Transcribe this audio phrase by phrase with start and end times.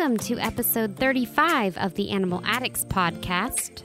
[0.00, 3.84] welcome to episode 35 of the Animal Addicts podcast.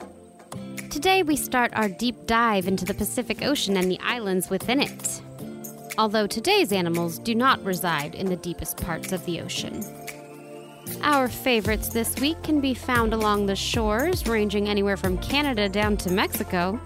[0.88, 5.20] Today we start our deep dive into the Pacific Ocean and the islands within it.
[5.98, 9.84] Although today's animals do not reside in the deepest parts of the ocean.
[11.02, 15.98] Our favorites this week can be found along the shores, ranging anywhere from Canada down
[15.98, 16.80] to Mexico.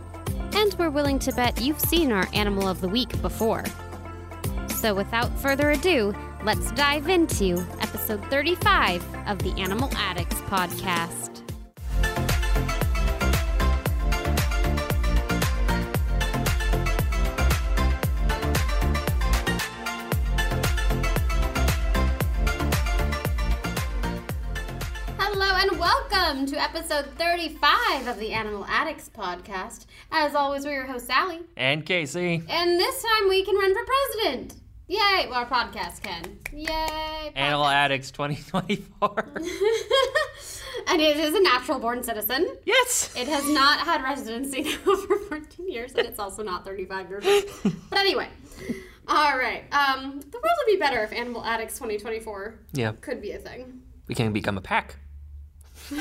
[0.55, 3.63] And we're willing to bet you've seen our Animal of the Week before.
[4.81, 11.43] So without further ado, let's dive into episode 35 of the Animal Addicts podcast.
[25.19, 29.87] Hello and welcome to episode 35 of the Animal Addicts podcast.
[30.11, 31.41] As always, we're your host, Sally.
[31.57, 32.43] And Casey.
[32.49, 34.55] And this time we can run for president.
[34.91, 35.27] Yay!
[35.31, 36.25] Well, our podcast can.
[36.53, 37.31] Yay!
[37.37, 37.67] Animal.
[37.69, 39.29] Addicts 2024.
[40.89, 42.57] and it is a natural born citizen.
[42.65, 43.15] yes!
[43.17, 47.25] It has not had residency now for 14 years, and it's also not 35 years
[47.25, 47.73] old.
[47.89, 48.27] But anyway,
[49.07, 49.63] all right.
[49.73, 53.83] Um, the world would be better if Animal Addicts 2024 Yeah, could be a thing.
[54.09, 54.97] we can become a pack.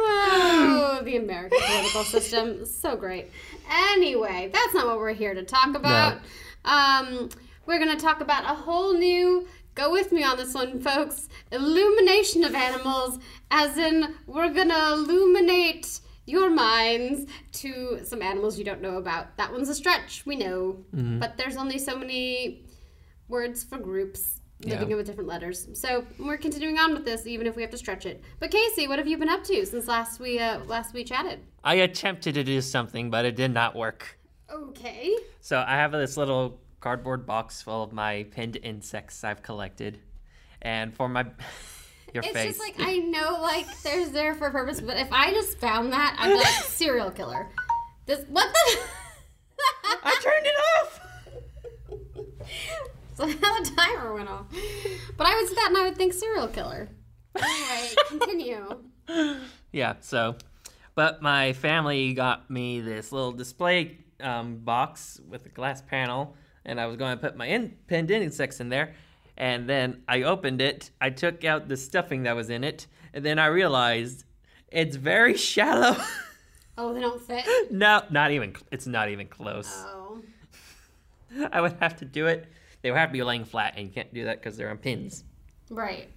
[0.00, 2.64] Oh, the American political system.
[2.64, 3.30] So great.
[3.70, 6.18] Anyway, that's not what we're here to talk about.
[6.64, 7.28] Um,
[7.66, 11.28] we're going to talk about a whole new, go with me on this one, folks,
[11.52, 13.18] illumination of animals,
[13.50, 19.36] as in, we're going to illuminate your minds to some animals you don't know about.
[19.38, 20.84] That one's a stretch, we know.
[21.20, 22.64] But there's only so many
[23.28, 24.96] words for groups living Yeah.
[24.96, 25.68] with different letters.
[25.74, 28.22] So we're continuing on with this, even if we have to stretch it.
[28.40, 31.40] But Casey, what have you been up to since last we uh, last we chatted?
[31.64, 34.18] I attempted to do something, but it did not work.
[34.50, 35.14] Okay.
[35.40, 40.00] So I have this little cardboard box full of my pinned insects I've collected.
[40.62, 41.24] And for my.
[42.14, 42.56] your It's face.
[42.56, 45.92] just like I know, like there's there for a purpose, but if I just found
[45.92, 47.46] that, I'd be like serial killer.
[48.06, 48.78] This what the?
[50.02, 51.00] I turned it off!
[53.26, 54.46] the timer went off.
[55.16, 56.88] But I would see that and I would think serial killer.
[57.36, 58.78] Anyway, continue.
[59.72, 60.36] Yeah, so.
[60.94, 66.34] But my family got me this little display um, box with a glass panel,
[66.64, 68.94] and I was going to put my in- pinned insects in there.
[69.36, 73.24] And then I opened it, I took out the stuffing that was in it, and
[73.24, 74.24] then I realized
[74.72, 75.96] it's very shallow.
[76.76, 77.44] Oh, they don't fit.
[77.70, 79.72] no, not even, it's not even close.
[79.72, 80.20] Oh.
[81.52, 82.48] I would have to do it.
[82.88, 84.78] They would have to be laying flat, and you can't do that because they're on
[84.78, 85.22] pins.
[85.68, 86.08] Right.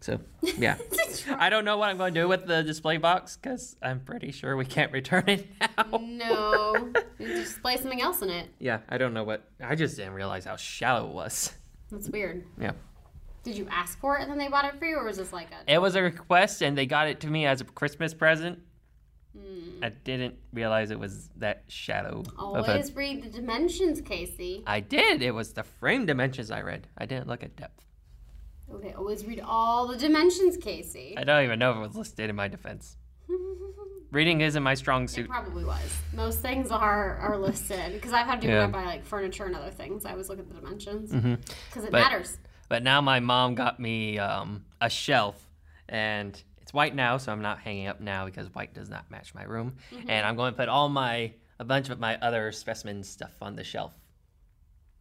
[0.00, 0.20] So,
[0.58, 0.76] yeah.
[1.38, 4.30] I don't know what I'm going to do with the display box because I'm pretty
[4.30, 5.46] sure we can't return it
[5.78, 5.96] now.
[6.02, 6.92] No.
[7.18, 8.50] You just play something else in it.
[8.58, 9.48] Yeah, I don't know what.
[9.58, 11.54] I just didn't realize how shallow it was.
[11.90, 12.44] That's weird.
[12.60, 12.72] Yeah.
[13.42, 15.32] Did you ask for it and then they bought it for you, or was this
[15.32, 15.72] like a?
[15.72, 18.58] It was a request and they got it to me as a Christmas present.
[19.36, 19.84] Hmm.
[19.84, 22.24] I didn't realize it was that shallow.
[22.38, 24.62] of a- Always read the dimensions, Casey.
[24.66, 25.22] I did.
[25.22, 26.86] It was the frame dimensions I read.
[26.96, 27.84] I didn't look at depth.
[28.72, 31.14] Okay, always read all the dimensions, Casey.
[31.16, 32.96] I don't even know if it was listed in my defense.
[34.10, 35.26] Reading isn't my strong suit.
[35.26, 35.82] It probably was.
[36.14, 38.66] Most things are are listed because I've had to Yeah.
[38.66, 40.04] go buy like furniture and other things.
[40.06, 42.38] I always look at the dimensions because it But- matters.
[42.68, 45.36] But now my mom got me um, a shelf,
[45.88, 49.36] and it's white now, so I'm not hanging up now because white does not match
[49.36, 49.76] my room.
[49.94, 50.10] Mm-hmm.
[50.10, 53.54] And I'm going to put all my a bunch of my other specimen stuff on
[53.54, 53.92] the shelf.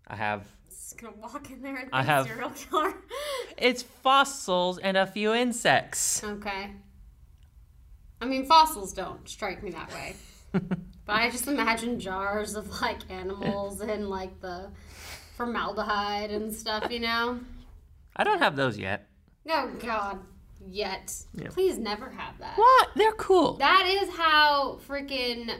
[0.08, 2.94] I have Just gonna walk in there and I have- serial killer.
[3.58, 6.24] it's fossils and a few insects.
[6.24, 6.70] okay.
[8.22, 10.16] I mean, fossils don't strike me that way.
[11.08, 14.72] But I just imagine jars of like animals and like the
[15.36, 17.40] formaldehyde and stuff, you know?
[18.16, 19.08] I don't have those yet.
[19.48, 20.20] Oh God,
[20.68, 21.14] yet.
[21.34, 21.48] Yeah.
[21.50, 22.58] Please never have that.
[22.58, 22.90] What?
[22.96, 23.54] They're cool.
[23.58, 25.52] That is how freaking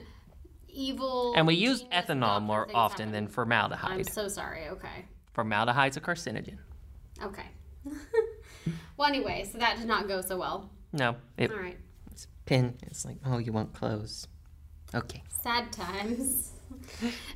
[0.68, 1.34] evil.
[1.36, 3.12] And we use ethanol more often happen.
[3.12, 3.92] than formaldehyde.
[3.92, 4.68] I'm so sorry.
[4.70, 5.06] Okay.
[5.34, 6.58] Formaldehyde's a carcinogen.
[7.24, 7.46] Okay.
[8.98, 10.70] well, anyway, so that did not go so well.
[10.94, 11.78] No, it, All right.
[12.12, 12.76] it's pin.
[12.84, 14.28] It's like, oh, you won't close.
[14.94, 15.24] Okay.
[15.30, 16.52] Sad times.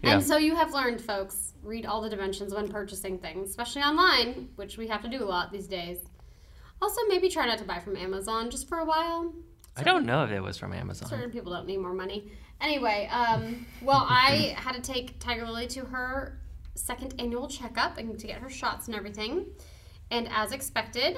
[0.04, 0.16] Yeah.
[0.16, 4.50] And so you have learned, folks, read all the dimensions when purchasing things, especially online,
[4.56, 6.00] which we have to do a lot these days.
[6.82, 9.34] Also, maybe try not to buy from Amazon just for a while.
[9.76, 11.10] I don't know if it was from Amazon.
[11.10, 12.32] Certain people don't need more money.
[12.62, 16.40] Anyway, um, well, I had to take Tiger Lily to her
[16.76, 19.46] second annual checkup and to get her shots and everything.
[20.12, 21.18] And as expected,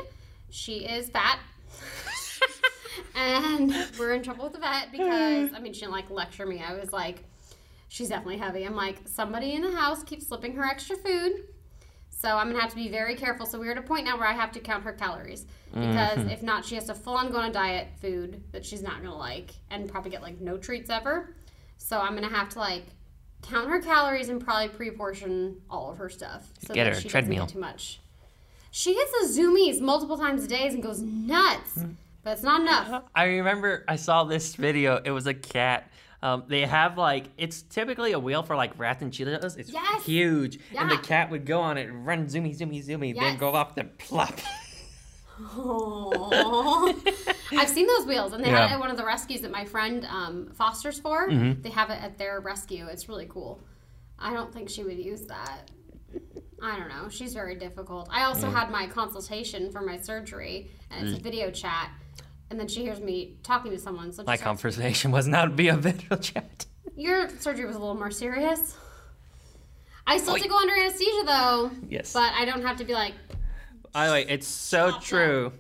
[0.50, 1.40] she is fat.
[3.16, 6.62] and we're in trouble with the vet because, I mean, she didn't like lecture me.
[6.62, 7.24] I was like,
[7.88, 8.63] she's definitely heavy.
[8.63, 11.44] I'm like, somebody in the house keeps slipping her extra food.
[12.22, 13.48] So I'm gonna have to be very careful.
[13.48, 16.30] So we're at a point now where I have to count her calories because Mm-hmm.
[16.30, 19.02] if not, she has to full on go on a diet food that she's not
[19.02, 21.34] gonna like and probably get like no treats ever.
[21.80, 22.84] So I'm gonna have to like
[23.42, 27.10] count her calories and probably pre-portion all of her stuff so Get that her she
[27.10, 27.46] treadmill.
[27.46, 28.00] doesn't get too much.
[28.70, 31.96] She gets the zoomies multiple times a day and goes nuts, Mm.
[32.24, 33.04] but it's not enough.
[33.16, 35.02] I remember I saw this video.
[35.04, 35.91] It was a cat.
[36.24, 39.56] Um, they have like it's typically a wheel for like rats and cheetahs.
[39.56, 40.06] It's Yes.
[40.06, 43.56] huge, and the cat would go on it and run zoomy, zoomy, zoomy, then go
[43.56, 44.40] off the plop.
[45.40, 47.24] Aww.
[47.58, 49.66] I've seen those wheels, and they had it at one of the rescues that my
[49.66, 51.28] friend um, fosters for.
[51.30, 51.62] Mm-hmm.
[51.62, 52.86] They have it at their rescue.
[52.88, 53.64] It's really cool.
[54.20, 55.72] I don't think she would use that.
[56.62, 57.10] I don't know.
[57.10, 58.08] She's very difficult.
[58.12, 58.54] I also Mm.
[58.54, 61.90] had my consultation for my surgery, and it's a video chat.
[62.51, 64.12] And then she hears me talking to someone.
[64.12, 66.65] So My conversation was not via video chat.
[66.98, 68.75] your surgery was a little more serious.
[70.06, 72.12] I still have to go under anesthesia though, Yes.
[72.12, 73.13] but I don't have to be like,
[73.94, 75.53] By the way, it's so true.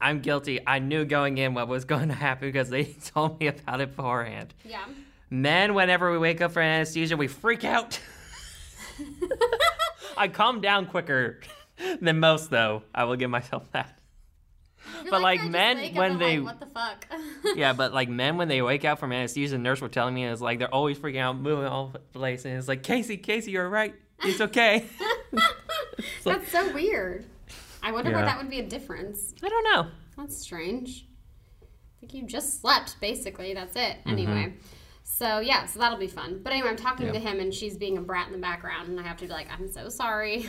[0.00, 0.60] I'm guilty.
[0.64, 3.96] I knew going in what was going to happen because they told me about it
[3.96, 4.54] beforehand.
[4.64, 4.84] yeah.
[5.30, 7.98] Men, whenever we wake up from anesthesia, we freak out.
[10.16, 11.40] I calm down quicker
[12.00, 12.82] than most, though.
[12.94, 13.97] I will give myself that.
[15.10, 17.06] But, like, just men, when they- like, what the fuck?
[17.56, 20.24] Yeah, but like men, when they wake up from anesthesia, the nurse were telling me
[20.26, 23.16] is like they're always freaking out, moving all over the place, and it's like Casey,
[23.16, 23.94] Casey, you're right.
[24.22, 24.84] It's okay.
[25.98, 27.24] It's like- That's so weird.
[27.82, 29.34] I wonder why that would be a difference.
[29.42, 29.86] I don't know.
[30.16, 31.06] That's strange.
[31.62, 33.54] I think you just slept, basically.
[33.54, 33.96] That's it.
[34.06, 34.54] Anyway.
[35.04, 36.40] So, yeah, so that'll be fun.
[36.42, 37.14] But anyway, I'm talking Mm-hmm.
[37.14, 37.20] Yeah.
[37.20, 39.30] to him, and she's being a brat in the background, and I have to be
[39.32, 40.48] like, I'm so sorry.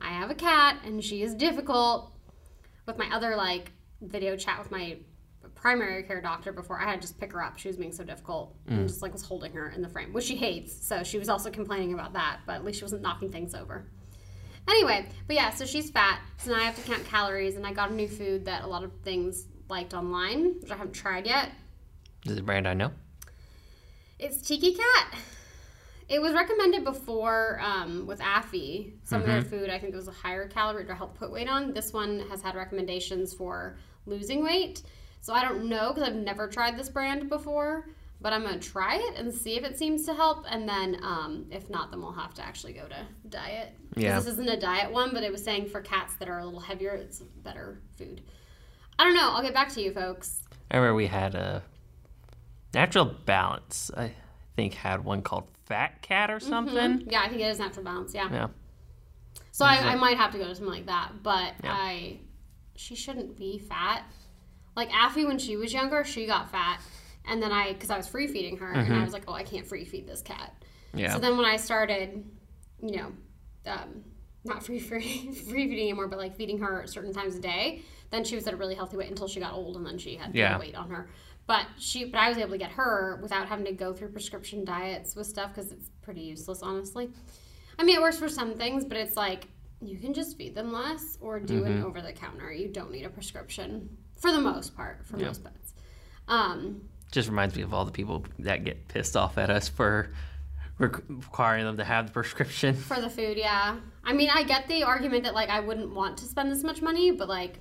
[0.00, 2.12] I have a cat, and she is difficult.
[2.86, 4.98] With my other, like, video chat with my
[5.54, 7.58] primary care doctor before, I had to just pick her up.
[7.58, 8.54] She was being so difficult.
[8.66, 8.72] Mm.
[8.72, 10.86] And just, like, was holding her in the frame, which she hates.
[10.86, 13.86] So she was also complaining about that, but at least she wasn't knocking things over.
[14.68, 17.72] Anyway, but yeah, so she's fat, so now I have to count calories, and I
[17.72, 21.26] got a new food that a lot of things liked online, which I haven't tried
[21.26, 21.50] yet.
[22.24, 22.90] Is a brand I know.
[24.18, 25.18] It's Tiki Cat.
[26.08, 28.94] It was recommended before um, with Affy.
[29.04, 31.48] Some of their food, I think, it was a higher calorie to help put weight
[31.48, 31.72] on.
[31.72, 34.82] This one has had recommendations for losing weight.
[35.20, 37.88] So I don't know because I've never tried this brand before,
[38.20, 40.44] but I'm gonna try it and see if it seems to help.
[40.48, 43.72] And then um, if not, then we'll have to actually go to diet.
[43.96, 44.18] Yeah.
[44.18, 46.60] This isn't a diet one, but it was saying for cats that are a little
[46.60, 48.20] heavier, it's better food.
[48.98, 49.30] I don't know.
[49.30, 50.42] I'll get back to you, folks.
[50.70, 51.62] I remember we had a
[52.74, 53.90] natural balance.
[53.96, 54.12] I
[54.56, 57.06] think had one called Fat Cat or something.
[57.10, 58.14] Yeah, I think it is natural balance.
[58.14, 58.28] Yeah.
[58.30, 58.48] Yeah.
[59.52, 61.72] So I, I might have to go to something like that, but Yeah.
[61.72, 62.20] I,
[62.76, 64.02] she shouldn't be fat.
[64.76, 66.80] Like Affy, when she was younger, she got fat,
[67.26, 69.44] and then I, because I was free feeding her, and I was like, oh, I
[69.44, 70.52] can't free feed this cat.
[70.88, 70.98] Mm-hmm.
[70.98, 71.12] Yeah.
[71.14, 72.24] So then when I started,
[72.82, 73.12] you know,
[73.66, 74.04] um,
[74.44, 78.24] not free free free feeding anymore, but like feeding her certain times a day, then
[78.24, 80.34] she was at a really healthy weight until she got old, and then she had
[80.34, 80.58] Yeah.
[80.58, 81.08] weight on her.
[81.46, 84.64] But she, but I was able to get her without having to go through prescription
[84.64, 87.10] diets with stuff because it's pretty useless, honestly.
[87.78, 89.48] I mean, it works for some things, but it's like
[89.82, 91.78] you can just feed them less or do Mm-hmm.
[91.82, 92.50] it over the counter.
[92.50, 95.26] You don't need a prescription for the most part for Yeah.
[95.26, 95.74] most pets.
[96.28, 100.10] Um, Just reminds me of all the people that get pissed off at us for
[100.78, 102.74] requiring them to have the prescription.
[102.74, 103.76] For the food, yeah.
[104.02, 106.82] I mean, I get the argument that like I wouldn't want to spend this much
[106.82, 107.58] money, but like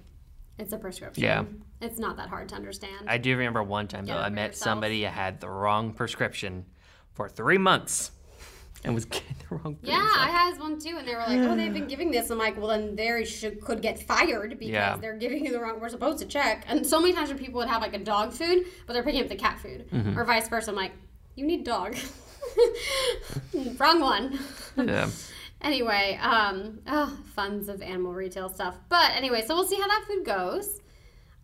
[0.58, 1.24] it's a prescription.
[1.24, 1.44] Yeah.
[1.84, 3.08] It's not that hard to understand.
[3.08, 4.64] I do remember one time though, I met yourself.
[4.64, 6.66] somebody that had the wrong prescription
[7.14, 8.12] for three months
[8.86, 9.78] and was getting the wrong.
[9.84, 9.96] yeah.
[10.18, 12.58] I had one too, and they were like, "Oh, they've been giving this." I'm like,
[12.58, 14.98] "Well, then they should could get fired because Yeah.
[14.98, 15.80] they're giving you the wrong.
[15.80, 18.34] We're supposed to check." And so many times when people would have like a dog
[18.34, 20.18] food, but they're picking up the cat food, Mm-hmm.
[20.20, 20.72] or vice versa.
[20.72, 20.94] I'm like,
[21.36, 21.96] "You need dog."
[23.80, 24.40] wrong one.
[24.78, 25.10] Yeah.
[25.62, 28.76] Anyway, um, oh, funds of animal retail stuff.
[28.90, 30.82] But anyway, so we'll see how that food goes.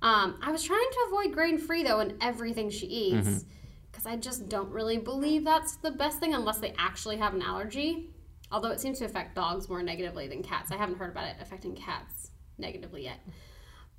[0.01, 3.46] Um, I was trying to avoid grain free though in everything she eats
[3.91, 7.41] because I just don't really believe that's the best thing unless they actually have an
[7.41, 8.10] allergy.
[8.51, 10.72] Although it seems to affect dogs more negatively than cats.
[10.72, 13.20] I haven't heard about it affecting cats negatively yet.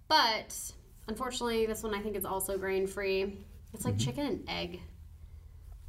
[0.08, 0.56] But
[1.06, 3.44] unfortunately, this one I think is also grain free.
[3.74, 4.80] It's like chicken and egg.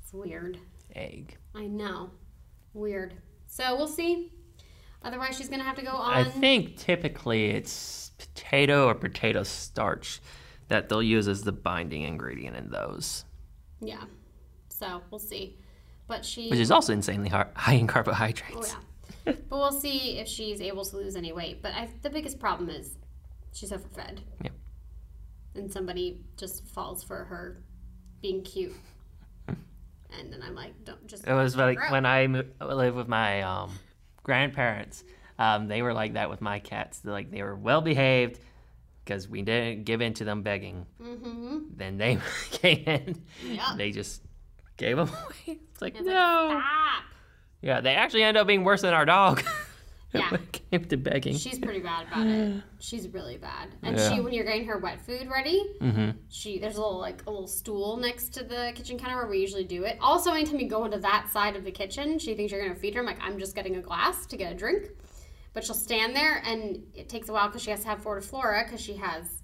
[0.04, 0.60] It's weird.
[0.96, 1.38] Egg.
[1.56, 2.12] I know.
[2.74, 3.16] Weird.
[3.48, 4.32] So we'll see.
[5.04, 6.14] Otherwise, she's gonna have to go on.
[6.14, 10.22] I think typically it's potato or potato starch
[10.68, 13.26] that they'll use as the binding ingredient in those,
[13.82, 14.04] Yeah.
[14.70, 15.58] So we'll see.
[16.08, 16.50] But she.
[16.50, 18.74] which is also insanely high in carbohydrates.
[18.74, 18.82] Oh
[19.26, 19.34] yeah.
[19.50, 21.62] but we'll see if she's able to lose any weight.
[21.62, 22.98] But I, the biggest problem is
[23.54, 24.20] she's overfed.
[24.44, 24.50] Yeah.
[25.56, 27.62] And somebody just falls for her
[28.22, 28.74] being cute.
[29.48, 31.28] and then I'm like, don't just.
[31.28, 33.72] It was like when I lived with my um,
[34.24, 35.04] grandparents.
[35.42, 37.00] Um, they were like that with my cats.
[37.00, 38.40] They're like they were well behaved
[39.04, 40.86] because we didn't give in to them begging.
[41.02, 41.60] Mm-hmm.
[41.76, 42.20] Then they
[42.52, 43.22] came in.
[43.44, 43.74] Yeah.
[43.76, 44.22] They just
[44.78, 45.60] gave them away.
[45.72, 46.14] It's like It's no.
[46.14, 47.04] like, stop.
[47.62, 49.44] yeah, they actually ended up being worse than our dog.
[50.14, 50.30] Yeah.
[50.30, 51.38] when it came to begging.
[51.38, 52.62] She's pretty bad about it.
[52.80, 53.70] She's really bad.
[53.82, 54.14] And Yeah.
[54.14, 56.10] she, when you're getting her wet food ready, mm-hmm.
[56.28, 59.40] she there's a little like a little stool next to the kitchen counter where we
[59.40, 59.98] usually do it.
[60.02, 62.94] Also, anytime you go into that side of the kitchen, she thinks you're gonna feed
[62.96, 63.00] her.
[63.00, 64.90] I'm like, I'm just getting a glass to get a drink,
[65.54, 68.66] but she'll stand there, and it takes a while because she has to have FortiFlora
[68.66, 69.42] because she has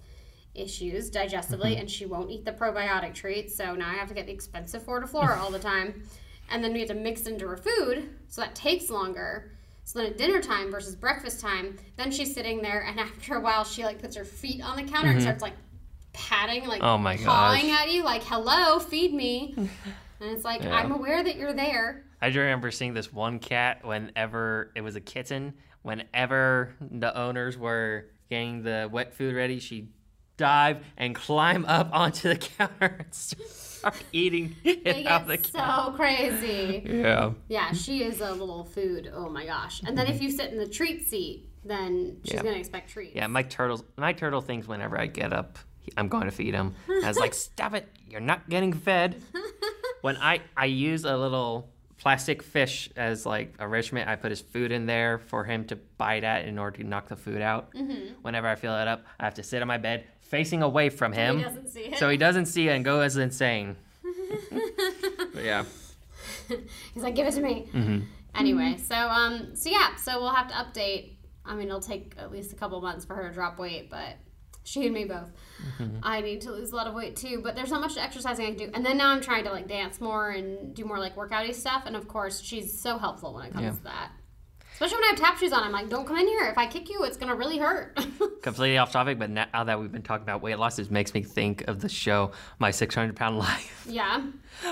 [0.54, 1.82] issues digestively, mm-hmm.
[1.82, 3.52] and she won't eat the probiotic treat.
[3.52, 6.04] So now I have to get the expensive FortiFlora all the time,
[6.50, 9.52] and then we have to mix it into her food, so that takes longer.
[9.84, 13.40] So then at dinner time versus breakfast time, then she's sitting there, and after a
[13.40, 15.22] while, she like puts her feet on the counter and mm-hmm.
[15.22, 15.56] starts like
[16.14, 17.82] patting, like Oh my pawing gosh.
[17.82, 19.70] at you, like "Hello, feed me," and
[20.20, 20.76] it's like Yeah.
[20.76, 22.04] I'm aware that you're there.
[22.22, 25.54] I do remember seeing this one cat whenever it was a kitten.
[25.88, 29.88] Whenever the owners were getting the wet food ready, she'd
[30.36, 35.54] dive and climb up onto the counter and start eating it They out the get
[35.54, 35.92] counter.
[35.92, 36.84] so crazy.
[36.86, 37.32] Yeah.
[37.48, 39.10] Yeah, she is a little food.
[39.16, 39.82] Oh my gosh!
[39.88, 40.24] And then if mm-hmm.
[40.26, 42.44] you sit in the treat seat, then she's Yeah.
[42.44, 43.16] gonna expect treats.
[43.16, 43.86] Yeah, my turtles.
[43.96, 45.58] My turtle thinks whenever I get up,
[45.96, 46.76] I'm going to feed him.
[46.90, 47.88] I was like, "Stop it!
[48.10, 49.24] You're not getting fed."
[50.02, 51.70] When I I use a little
[52.08, 55.76] plastic fish as like a enrichment, I put his food in there for him to
[55.76, 57.74] bite at in order to knock the food out.
[58.22, 61.12] Whenever I fill it up, I have to sit on my bed facing away from
[61.12, 61.98] him, He doesn't see it.
[61.98, 63.76] so he doesn't see it and go as insane.
[65.34, 65.66] But yeah.
[66.94, 67.68] He's like, give it to me.
[67.74, 68.00] Mm-hmm.
[68.36, 71.18] Anyway, so um, so yeah, so we'll have to update.
[71.46, 74.16] I mean, it'll take at least a couple months for her to drop weight, but
[74.68, 75.32] she and me both.
[75.80, 76.00] Mm-hmm.
[76.04, 78.50] I need to lose a lot of weight too, but there's not much exercising I
[78.50, 78.70] can do.
[78.74, 81.84] And then now I'm trying to like dance more and do more like workouty stuff.
[81.86, 83.72] And of course, she's so helpful when it comes Yeah.
[83.72, 84.12] to that.
[84.74, 86.46] Especially when I have tap shoes on, I'm like, don't come in here.
[86.46, 87.96] If I kick you, it's gonna really hurt.
[88.44, 91.24] Completely off topic, but now that we've been talking about weight loss, it makes me
[91.24, 93.88] think of the show My 600 Pound Life.
[93.90, 94.22] yeah.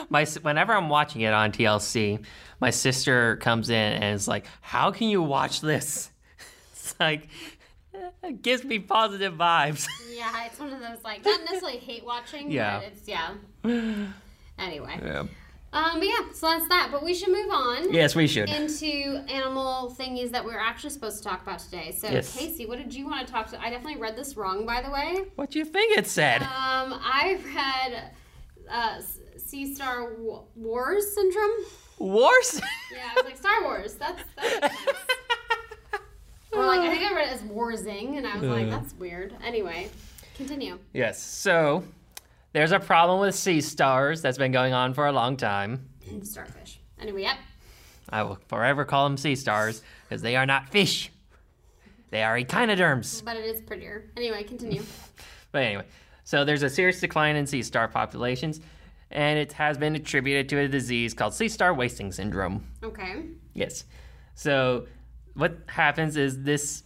[0.10, 2.24] my whenever I'm watching it on TLC,
[2.60, 6.12] my sister comes in and is like, "How can you watch this?"
[6.74, 7.30] It's like
[8.24, 9.88] it gives me positive vibes.
[10.14, 12.80] Yeah, it's one of those like not necessarily hate watching, Yeah.
[12.80, 13.32] but it's yeah.
[14.58, 15.20] Anyway, yeah.
[15.74, 16.90] um, but yeah, so that's that.
[16.92, 17.92] But we should move on.
[17.94, 18.50] Yes, we should.
[18.50, 21.92] into animal thingies that we are actually supposed to talk about today.
[21.92, 22.36] So, Yes.
[22.38, 23.60] Casey, what did you want to talk to?
[23.62, 25.25] I definitely read this wrong, by the way.
[25.36, 26.42] what do you think it said?
[26.42, 26.48] Um,
[27.04, 28.12] I read
[28.70, 29.02] uh,
[29.38, 31.52] Sea Star Wa- Wars syndrome.
[32.00, 32.62] Wars?
[32.94, 33.96] Yeah, I was like Star Wars.
[33.96, 34.75] That's that's.
[36.56, 37.16] Or like I think I ah.
[37.16, 39.36] read it as Warzing, and I was like, that's weird.
[39.44, 39.90] Anyway,
[40.36, 40.80] continue.
[40.94, 41.22] yes.
[41.22, 41.84] So
[42.54, 45.90] there's a problem with sea stars that's been going on for a long time.
[46.24, 46.80] Starfish.
[47.00, 47.38] Anyway, yep.
[48.10, 51.12] I will forever call them sea stars because they are not fish.
[52.12, 53.22] They are echinoderms.
[53.22, 54.10] But it is prettier.
[54.16, 54.84] Anyway, continue.
[55.52, 55.86] But anyway,
[56.26, 58.60] so there's a serious decline in sea star populations,
[59.10, 62.68] and it has been attributed to a disease called sea star wasting syndrome.
[62.84, 63.24] Okay.
[63.54, 63.86] Yes.
[64.34, 64.86] So
[65.36, 66.84] what happens is this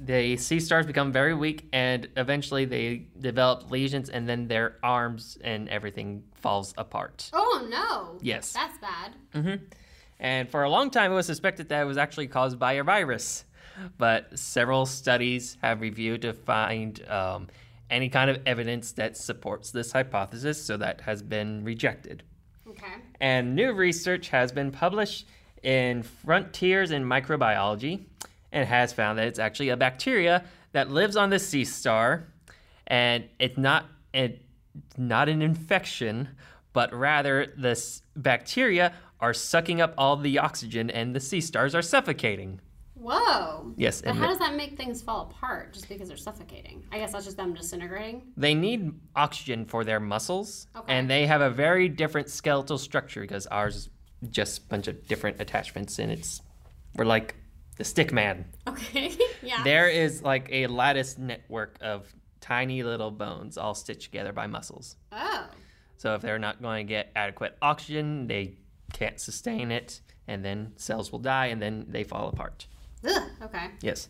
[0.00, 5.38] the sea stars become very weak and eventually they develop lesions and then their arms
[5.44, 7.30] and everything falls apart.
[7.32, 8.18] Oh no.
[8.20, 8.52] Yes.
[8.52, 9.60] That's bad.
[10.18, 12.84] And for a long time, it was suspected that it was actually caused by a
[12.84, 13.44] virus.
[13.98, 17.48] But several studies have reviewed to find um,
[17.90, 22.22] any kind of evidence that supports this hypothesis, so that has been rejected.
[22.68, 22.94] Okay.
[23.20, 25.26] And new research has been published
[25.62, 28.04] in Frontiers in Microbiology
[28.50, 32.28] and has found that it's actually a bacteria that lives on the sea star,
[32.86, 34.38] and it's not it's
[34.96, 36.28] not an infection,
[36.72, 37.80] but rather the
[38.16, 42.60] bacteria are sucking up all the oxygen, and the sea stars are suffocating.
[42.94, 43.72] Whoa.
[43.76, 46.84] Yes, But how does that make things fall apart just because they're suffocating?
[46.92, 48.22] I guess that's just them disintegrating.
[48.36, 50.92] They need oxygen for their muscles, Okay.
[50.92, 53.88] and they have a very different skeletal structure because ours is
[54.30, 56.40] just a bunch of different attachments, and it's
[56.94, 57.36] we're like
[57.76, 58.44] the stick man.
[58.66, 59.12] Okay.
[59.42, 59.62] yeah.
[59.64, 64.96] There is like a lattice network of tiny little bones all stitched together by muscles.
[65.10, 65.46] Oh.
[65.96, 68.58] So if they're not going to get adequate oxygen, they
[68.92, 72.66] can't sustain it, and then cells will die, and then they fall apart.
[73.08, 73.22] Ugh.
[73.42, 73.66] Okay.
[73.80, 74.08] Yes.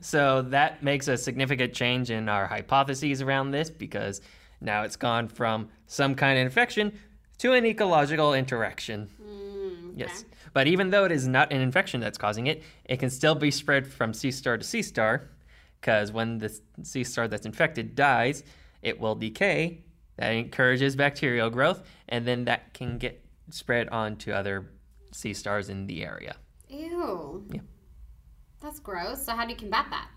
[0.00, 4.20] So that makes a significant change in our hypotheses around this because
[4.60, 6.98] now it's gone from some kind of infection
[7.38, 9.10] to an ecological interaction.
[9.22, 9.94] Mm, okay.
[9.96, 10.24] Yes.
[10.52, 13.50] But even though it is not an infection that's causing it, it can still be
[13.50, 15.28] spread from sea star to sea star
[15.80, 18.42] because when the sea star that's infected dies,
[18.82, 19.82] it will decay.
[20.16, 24.70] That encourages bacterial growth, and then that can get spread on to other
[25.12, 26.36] sea stars in the area.
[26.68, 27.46] Ew.
[27.52, 27.60] Yeah.
[28.60, 29.24] That's gross.
[29.24, 30.08] So how do you combat that?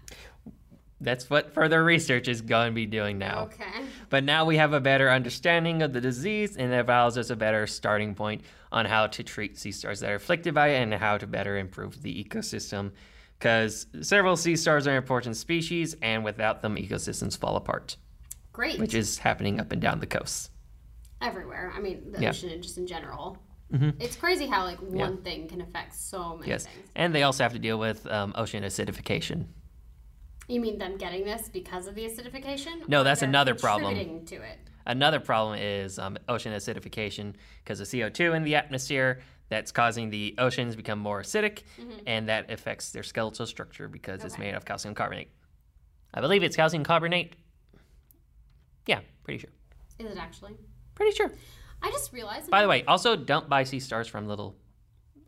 [1.01, 3.44] That's what further research is going to be doing now.
[3.44, 3.86] Okay.
[4.10, 7.36] But now we have a better understanding of the disease, and it allows us a
[7.38, 8.41] better starting point
[8.72, 11.58] on how to treat sea stars that are afflicted by it and how to better
[11.58, 12.91] improve the ecosystem.
[13.38, 17.96] Because several sea stars are important species, and without them, ecosystems fall apart,
[18.51, 18.77] Great.
[18.79, 20.50] which is happening up and down the coasts.
[21.22, 21.72] everywhere.
[21.75, 22.29] I mean, the Yeah.
[22.29, 23.38] ocean and just in general.
[24.00, 26.65] It's crazy how like one thing can affect so many Yes.
[26.65, 26.88] things.
[26.96, 29.46] And they also have to deal with um, ocean acidification.
[30.50, 32.88] You mean them getting this because of the acidification?
[32.88, 34.25] No, that's another problem.
[34.25, 34.58] To it.
[34.86, 40.34] Another problem is um, ocean acidification because of CO2 in the atmosphere that's causing the
[40.39, 41.60] oceans become more acidic,
[42.08, 44.44] and that affects their skeletal structure because it's Mm-hmm.
[44.44, 45.29] Made of calcium carbonate.
[46.13, 47.36] I believe it's calcium carbonate.
[48.88, 49.51] Yeah, pretty sure.
[50.00, 50.53] Is it actually?
[50.96, 51.32] Pretty sure.
[51.84, 52.50] I just realized.
[52.50, 54.56] By the way, also don't buy sea stars from little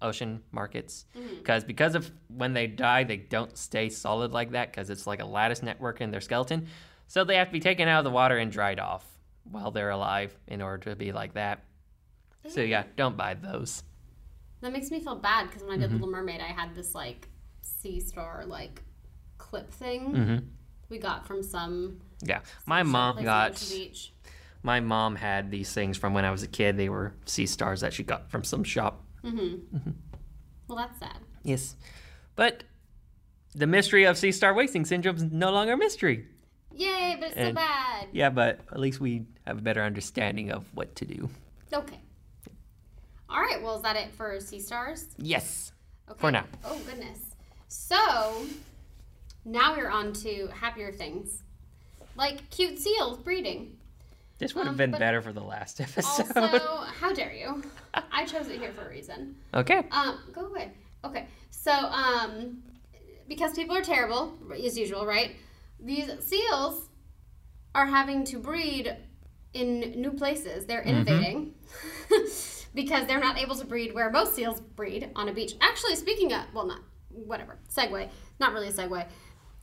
[0.02, 1.36] ocean markets Mm-hmm.
[1.38, 5.22] because because of when they die, they don't stay solid like that because it's like
[5.22, 6.68] a lattice network in their skeleton.
[7.08, 9.06] So they have to be taken out of the water and dried off
[9.44, 11.64] while they're alive in order to be like that.
[12.48, 13.84] So yeah, don't buy those.
[14.62, 15.94] that makes me feel bad because when I did Mm-hmm.
[15.96, 17.28] Little Mermaid, I had this like
[17.62, 18.82] sea star like
[19.38, 20.38] clip thing Mm-hmm.
[20.90, 22.00] we got from some.
[22.24, 24.14] Yeah, my some mom got near the beach.
[24.64, 26.78] my mom had these things from when I was a kid.
[26.78, 29.04] They were sea stars that she got from some shop.
[29.24, 31.18] Well, that's sad.
[31.44, 31.76] Yes,
[32.36, 32.64] but
[33.54, 36.26] the mystery of sea star wasting syndrome is no longer a mystery.
[36.74, 38.08] Yay, but it's so bad.
[38.14, 41.30] Yeah, but at least we have a better understanding of what to do.
[41.74, 42.00] Okay.
[43.30, 43.62] All right.
[43.62, 45.08] Well, is that it for sea stars?
[45.18, 45.74] Yes.
[46.10, 46.20] Okay.
[46.20, 46.46] For now.
[46.66, 47.20] Oh goodness.
[47.68, 48.46] So
[49.46, 51.44] now we're on to happier things,
[52.16, 53.78] like cute seals breeding.
[54.38, 56.26] This would have Um, been better for the last episode.
[56.34, 57.64] Also, how dare you?
[58.12, 59.36] I chose it here for a reason.
[59.54, 59.84] okay.
[59.92, 60.72] Um, go away.
[61.04, 61.28] Okay.
[61.50, 62.64] So, um,
[63.28, 65.36] because people are terrible, as usual, right?
[65.80, 66.90] These seals
[67.74, 68.96] are having to breed
[69.54, 70.66] in new places.
[70.66, 71.54] They're innovating
[72.76, 75.54] because they're not able to breed where most seals breed on a beach.
[75.62, 79.06] Actually, speaking of, well, not whatever segue, not really a segue.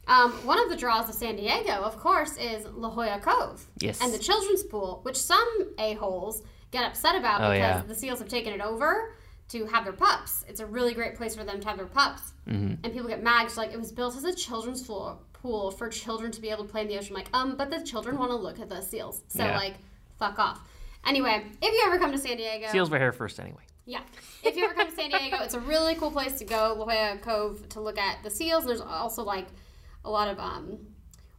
[0.07, 3.67] Um, one of the draws of San Diego, of course, is La Jolla Cove.
[3.79, 4.01] Yes.
[4.01, 7.83] And the children's pool, which some a-holes get upset about Oh, because yeah.
[7.87, 9.15] the seals have taken it over
[9.49, 10.45] to have their pups.
[10.49, 12.33] It's a really great place for them to have their pups.
[12.49, 12.75] Mm-hmm.
[12.85, 13.45] And people get mad.
[13.47, 16.65] 'cause, like it was built as a children's pool, pool for children to be able
[16.65, 17.15] to play in the ocean.
[17.15, 19.23] Like, um, but the children want to look at the seals.
[19.29, 19.57] So Yeah.
[19.57, 19.75] like,
[20.19, 20.61] fuck off.
[21.07, 23.63] Anyway, if you ever come to San Diego, Seals were here first anyway.
[23.87, 24.01] yeah.
[24.43, 26.85] If you ever come to San Diego, it's a really cool place to go, La
[26.85, 28.67] Jolla Cove, to look at the seals.
[28.67, 29.47] There's also like
[30.05, 30.79] a lot of um,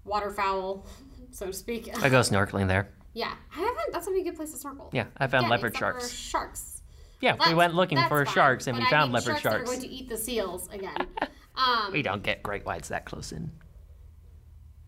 [0.05, 0.85] waterfowl,
[1.31, 1.89] so to speak.
[2.01, 2.89] I go snorkeling there.
[3.13, 3.91] Yeah, I haven't.
[3.91, 4.89] That's a good place to snorkel.
[4.93, 6.11] Yeah, I found Yeah, leopard sharks.
[6.11, 6.81] Sharks.
[7.21, 8.33] Yeah, we went looking for fine.
[8.33, 9.43] sharks and we I found leopard sharks.
[9.43, 11.07] That are going to eat the seals again.
[11.59, 13.51] Um, We don't get great whites that close in.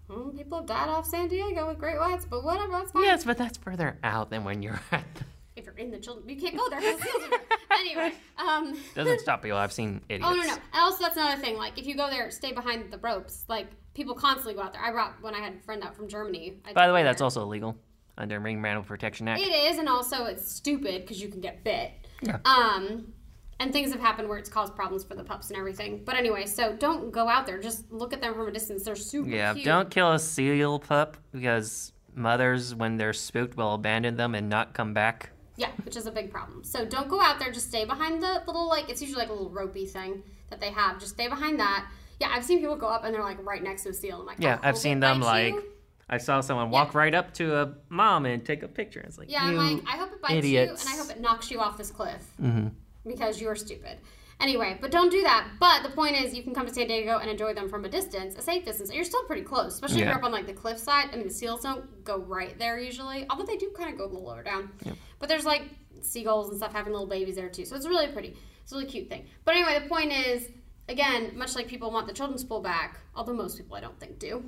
[0.07, 3.03] well, people have died off San Diego with great whites, but whatever, that's fine.
[3.03, 5.03] Yes, but that's further out than when you're at.
[5.15, 5.25] The...
[5.57, 7.39] If you're in the children, you can't go there the there.
[7.71, 9.57] Anyway, um, Doesn't stop people.
[9.57, 10.31] I've seen idiots.
[10.31, 10.53] Oh no no!
[10.53, 11.57] And also that's another thing.
[11.57, 13.43] Like if you go there, stay behind the ropes.
[13.49, 14.81] Like people constantly go out there.
[14.81, 16.59] I brought when I had a friend out from Germany.
[16.63, 17.75] I By the way, her that's also illegal
[18.17, 19.41] under Marine Mammal Protection Act.
[19.41, 21.91] It is, and also it's stupid because you can get bit.
[22.21, 22.37] Yeah.
[22.45, 23.13] Um,
[23.59, 26.01] and things have happened where it's caused problems for the pups and everything.
[26.03, 27.59] But anyway, so don't go out there.
[27.59, 28.83] Just look at them from a distance.
[28.83, 29.65] They're super Yeah, cute.
[29.65, 34.73] don't kill a seal pup because mothers, when they're spooked, will abandon them and not
[34.73, 35.29] come back.
[35.57, 36.63] Yeah, which is a big problem.
[36.63, 37.51] So don't go out there.
[37.51, 40.71] Just stay behind the little like it's usually like a little ropey thing that they
[40.71, 40.99] have.
[40.99, 41.87] Just stay behind that.
[42.19, 44.19] Yeah, I've seen people go up and they're like right next to a seal.
[44.21, 45.53] I'm like, Yeah, I I've seen them like.
[45.53, 45.63] you.
[46.11, 48.99] I saw someone walk right up to a mom and take a picture.
[48.99, 50.83] It's like, Yeah, I'm like, I hope it bites idiots.
[50.83, 52.67] you, and I hope it knocks you off this cliff Mm-hmm.
[53.07, 53.97] because you're stupid.
[54.41, 55.47] Anyway, but don't do that.
[55.59, 57.89] But the point is, you can come to San Diego and enjoy them from a
[57.89, 58.91] distance, a safe distance.
[58.91, 61.09] You're still pretty close, especially if you're up on like the cliff side.
[61.13, 64.05] I mean, the seals don't go right there usually, although they do kind of go
[64.05, 64.71] a little lower down.
[65.19, 65.61] But there's like
[66.01, 68.35] seagulls and stuff having little babies there too, so it's really pretty.
[68.63, 69.27] It's a really cute thing.
[69.45, 70.49] But anyway, the point is,
[70.89, 74.17] again, much like people want the children's pool back, although most people I don't think
[74.17, 74.43] do.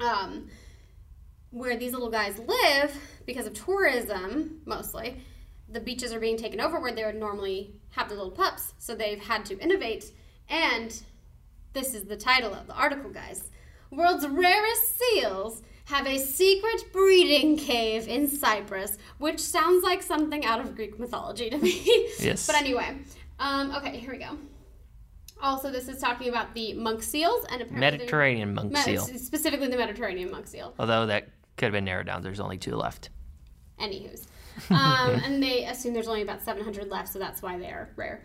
[0.00, 0.48] Um,
[1.54, 5.20] where these little guys live because of tourism mostly
[5.68, 8.94] the beaches are being taken over where they would normally have the little pups so
[8.94, 10.10] they've had to innovate
[10.48, 11.02] and
[11.72, 13.50] this is the title of the article guys
[13.90, 20.60] world's rarest seals have a secret breeding cave in cyprus which sounds like something out
[20.60, 21.82] of greek mythology to me
[22.18, 22.46] Yes.
[22.46, 22.96] but anyway
[23.38, 24.36] um, okay here we go
[25.42, 29.02] also this is talking about the monk seals and apparently Mediterranean monk Me- seal.
[29.02, 30.72] specifically the Mediterranean monk seal.
[30.78, 32.22] Although that could have been narrowed down.
[32.22, 33.10] There's only two left.
[33.80, 34.26] Anywho's.
[34.70, 38.24] Um, and they assume there's only about 700 left, so that's why they are rare.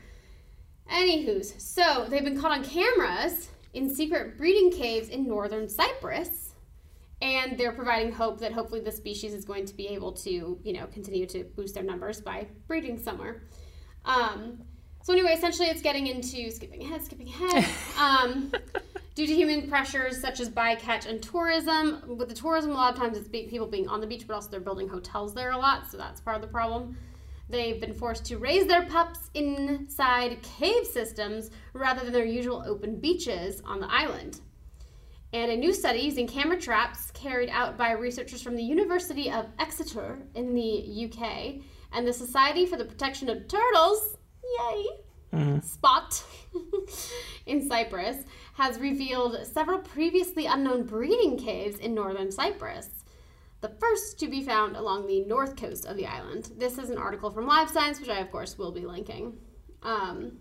[0.91, 6.55] Anywho's, so they've been caught on cameras in secret breeding caves in northern Cyprus,
[7.21, 10.73] and they're providing hope that hopefully the species is going to be able to, you
[10.73, 13.43] know, continue to boost their numbers by breeding somewhere.
[14.05, 14.63] Um,
[15.03, 17.65] so anyway, essentially, it's getting into skipping ahead, skipping ahead.
[17.99, 18.51] Um,
[19.15, 22.99] due to human pressures such as bycatch and tourism, with the tourism, a lot of
[22.99, 25.57] times it's be- people being on the beach, but also they're building hotels there a
[25.57, 26.95] lot, so that's part of the problem.
[27.49, 32.99] They've been forced to raise their pups inside cave systems rather than their usual open
[32.99, 34.39] beaches on the island.
[35.33, 39.47] And a new study using camera traps carried out by researchers from the University of
[39.59, 44.17] Exeter in the UK and the Society for the Protection of Turtles,
[44.57, 46.23] yay, spot
[47.45, 52.99] in Cyprus, has revealed several previously unknown breeding caves in northern Cyprus
[53.61, 56.51] the first to be found along the north coast of the island.
[56.57, 59.37] This is an article from Live Science, which I, of course, will be linking.
[59.83, 60.37] Um,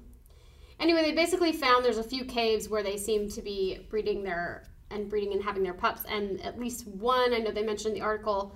[0.79, 4.64] anyway, they basically found there's a few caves where they seem to be breeding their
[4.90, 8.01] and breeding and having their pups, and at least one, I know they mentioned in
[8.01, 8.55] the article,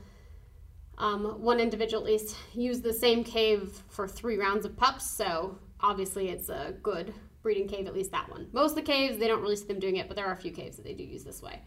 [0.98, 5.58] um, one individual at least used the same cave for three rounds of pups, so
[5.80, 8.46] obviously it's a good breeding cave, at least that one.
[8.52, 10.36] Most of the caves, they don't really see them doing it, but there are a
[10.36, 11.60] few caves that they do use this way.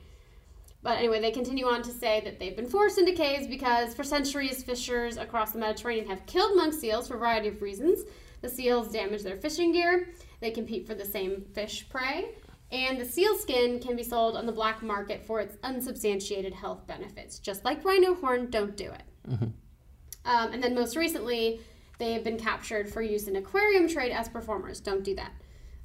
[0.81, 4.03] But anyway, they continue on to say that they've been forced into caves because for
[4.03, 8.03] centuries, fishers across the Mediterranean have killed monk seals for a variety of reasons.
[8.41, 10.09] The seals damage their fishing gear,
[10.41, 12.35] they compete for the same fish prey,
[12.71, 16.85] and the seal skin can be sold on the black market for its unsubstantiated health
[16.85, 17.39] benefits.
[17.39, 19.03] Just like rhino horn, don't do it.
[19.27, 21.61] Um, and then most recently,
[21.99, 24.79] they have been captured for use in aquarium trade as performers.
[24.79, 25.31] Don't do that.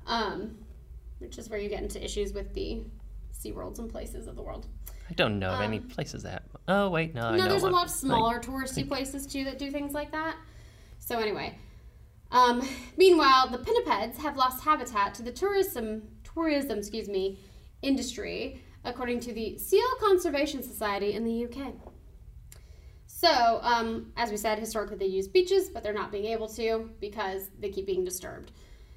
[0.07, 0.57] Um,
[1.19, 2.83] which is where you get into issues with the
[3.33, 4.67] sea worlds and places of the world.
[5.09, 6.45] I don't know of any places that.
[6.69, 7.23] Oh wait, no.
[7.23, 9.93] I Um, No, know there's a lot of smaller touristy places too that do things
[9.93, 10.37] like that.
[10.99, 11.59] So anyway,
[12.31, 12.63] um,
[12.97, 17.39] meanwhile, the pinnipeds have lost habitat to the tourism tourism, excuse me,
[17.83, 21.75] industry, according to the Seal Conservation Society in the UK.
[23.21, 26.89] So, um, as we said, historically they use beaches, but they're not being able to
[27.01, 28.51] because they keep being disturbed.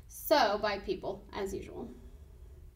[0.08, 1.90] So, by people, as usual.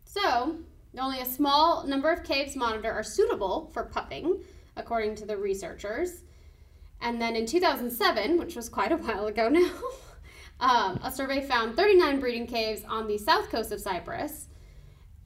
[0.04, 0.58] So,
[1.00, 4.44] only a small number of caves monitored are suitable for pupping,
[4.76, 6.26] according to the researchers.
[7.00, 9.72] And then in 2007, which was quite a while ago now,
[10.60, 14.50] um, a survey found 39 breeding caves on the south coast of Cyprus,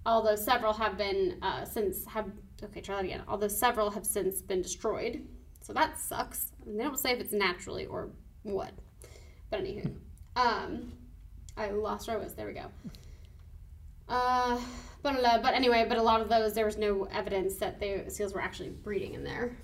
[0.06, 2.30] although several have been uh, since have
[2.64, 3.24] okay try that again.
[3.28, 5.26] Although several have since been destroyed,
[5.72, 6.52] so that sucks.
[6.66, 8.10] And they don't say if it's naturally or
[8.44, 8.72] what,
[9.50, 9.94] but anywho,
[10.36, 10.92] um,
[11.56, 12.34] I lost where I was.
[12.34, 12.66] There we go.
[14.10, 14.60] Uh,
[15.02, 18.04] but, uh, but anyway, but a lot of those, there was no evidence that the
[18.10, 19.56] seals were actually breeding in there.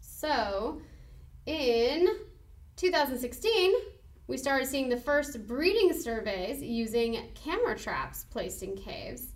[0.00, 0.80] So,
[1.46, 2.08] in
[2.74, 3.72] 2016,
[4.26, 9.28] we started seeing the first breeding surveys using camera traps placed in caves.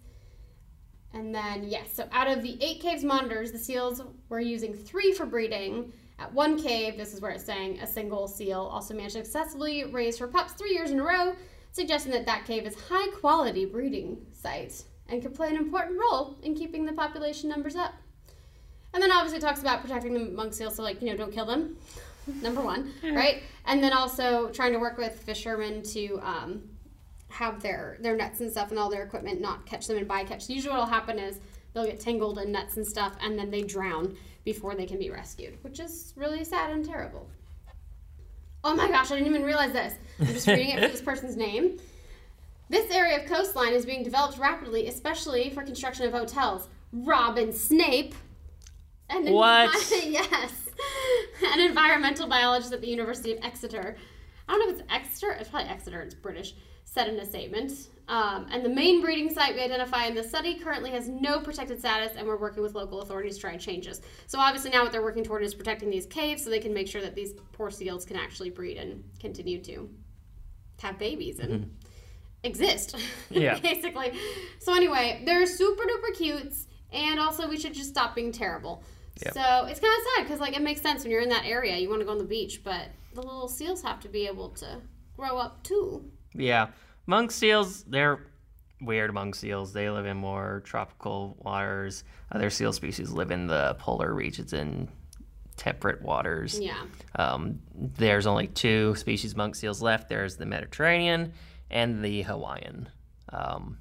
[1.13, 5.13] And then, yes, so out of the eight caves monitors, the seals were using three
[5.13, 5.93] for breeding.
[6.19, 9.85] At one cave, this is where it's saying a single seal also managed to successfully
[9.85, 11.35] raise her pups three years in a row,
[11.73, 16.39] suggesting that that cave is high quality breeding site and could play an important role
[16.43, 17.95] in keeping the population numbers up.
[18.93, 21.33] And then obviously it talks about protecting the monk seals, so like you know don't
[21.33, 21.77] kill them,
[22.43, 23.43] number one, right?
[23.67, 26.63] And then also trying to work with fishermen to um,
[27.31, 30.43] have their their nets and stuff and all their equipment not catch them in bycatch.
[30.43, 31.41] So usually what'll happen is
[31.73, 35.11] they'll get tangled in nets and stuff, and then they drown before they can be
[35.11, 37.29] rescued, which is really sad and terrible.
[38.63, 39.95] Oh my gosh, I didn't even realize this.
[40.19, 41.79] I'm just reading it for this person's name.
[42.69, 46.69] This area of coastline is being developed rapidly, especially for construction of hotels.
[46.93, 48.15] Robin Snape.
[49.09, 49.75] An What?
[50.05, 50.69] yes.
[51.53, 53.97] An environmental biologist at the University of Exeter.
[54.49, 55.33] I don't know if it's Exeter.
[55.33, 56.01] It's probably Exeter.
[56.03, 56.55] It's British.
[56.93, 57.73] Said in a statement.
[58.09, 61.79] Um, and the main breeding site we identify in the study currently has no protected
[61.79, 64.01] status, and we're working with local authorities to try and change this.
[64.27, 66.89] So obviously now what they're working toward is protecting these caves so they can make
[66.89, 69.89] sure that these poor seals can actually breed and continue to
[70.83, 71.77] have babies and
[72.43, 72.97] exist.
[73.31, 73.61] Yeah.
[73.61, 74.13] basically.
[74.59, 76.53] So anyway, they're super duper cute,
[76.93, 78.83] and also we should just stop being terrible.
[79.25, 79.35] Yep.
[79.35, 81.77] So it's kind of sad because like it makes sense when you're in that area,
[81.79, 84.49] you want to go on the beach, but the little seals have to be able
[84.49, 84.81] to
[85.17, 86.11] grow up too.
[86.35, 86.69] Yeah,
[87.07, 87.85] monk seals.
[87.85, 88.27] They're
[88.81, 89.73] weird monk seals.
[89.73, 92.05] They live in more tropical waters.
[92.33, 94.89] Other seal species live in the polar regions and
[95.57, 96.59] temperate waters.
[96.59, 96.83] Yeah.
[97.17, 100.09] Um, there's only two species monk seals left.
[100.09, 101.33] There's the Mediterranean
[101.71, 102.89] and the Hawaiian.
[103.31, 103.79] Um,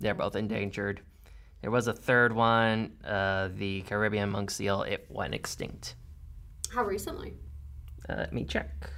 [0.00, 1.02] they're both endangered.
[1.60, 4.82] There was a third one, uh, the Caribbean monk seal.
[4.82, 5.96] It went extinct.
[6.72, 7.34] How recently?
[8.08, 8.90] Uh, let me check.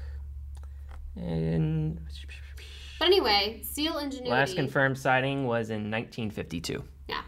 [1.17, 2.01] And
[3.01, 4.31] But anyway, seal ingenuity.
[4.31, 6.85] Last confirmed sighting was in 1952.
[7.09, 7.23] Yeah.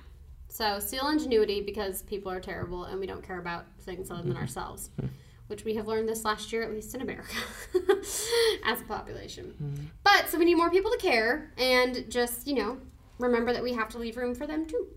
[0.49, 4.33] So seal ingenuity because people are terrible and we don't care about things other than
[4.33, 4.43] mm-hmm.
[4.43, 5.09] ourselves, mm-hmm.
[5.47, 7.35] which we have learned this last year, at least in America,
[8.67, 9.55] as a population.
[9.63, 9.85] Mm-hmm.
[10.05, 12.77] But so we need more people to care and just, you know,
[13.19, 14.89] remember that we have to leave room for them too.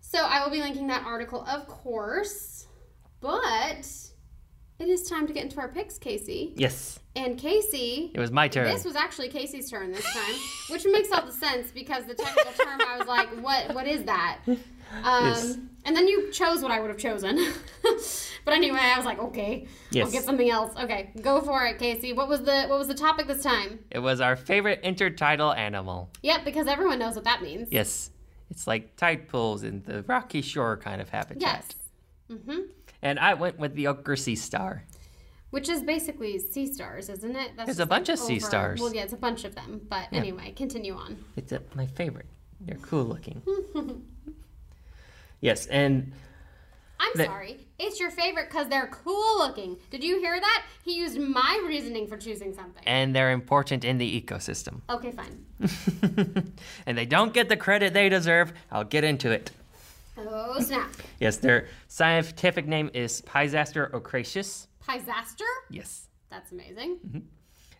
[0.00, 2.68] So I will be linking that article, of course.
[3.20, 3.86] But
[4.78, 6.52] it is time to get into our picks, Casey.
[6.56, 8.64] Yes, And Casey, it was my turn.
[8.66, 10.34] this was actually Casey's turn this time,
[10.70, 13.74] which makes all the sense because the technical term I was like, "What?
[13.74, 14.38] What is that?"
[15.02, 15.58] Um, Yes.
[15.86, 17.36] And then you chose what I would have chosen.
[18.44, 20.06] but anyway, I was like, "Okay, Yes.
[20.06, 22.12] I'll get something else." Okay, go for it, Casey.
[22.12, 23.80] What was the What was the topic this time?
[23.90, 26.10] It was our favorite intertidal animal.
[26.22, 27.68] Yep, because everyone knows what that means.
[27.72, 28.10] Yes,
[28.50, 31.40] it's like tide pools in the rocky shore kind of habitat.
[31.42, 31.68] Yes.
[32.30, 32.60] Mm-hmm.
[33.04, 34.82] And I went with the ochre sea star.
[35.50, 37.52] Which is basically sea stars, isn't it?
[37.56, 38.80] That's There's a bunch like of sea over- stars.
[38.80, 39.82] Well, yeah, it's a bunch of them.
[39.88, 41.22] But anyway, continue on.
[41.36, 42.26] It's uh my favorite.
[42.60, 43.42] They're cool looking.
[45.40, 46.12] yes, and
[46.98, 47.60] I'm The- sorry.
[47.78, 49.76] It's your favorite because they're cool looking.
[49.90, 50.64] Did you hear that?
[50.84, 52.82] He used my reasoning for choosing something.
[52.86, 54.80] and they're important in the ecosystem.
[54.88, 55.44] Okay, fine.
[56.86, 58.52] and they don't get the credit they deserve.
[58.72, 59.50] I'll get into it.
[60.16, 60.90] Oh, snap.
[61.20, 64.66] Yes, their scientific name is Pisaster ochraceus.
[64.86, 65.44] Pisaster?
[65.70, 66.08] Yes.
[66.30, 66.98] That's amazing.
[67.06, 67.18] Mm-hmm.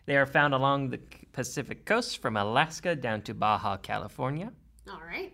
[0.05, 0.99] They are found along the
[1.31, 4.51] Pacific coast from Alaska down to Baja, California.
[4.89, 5.33] All right.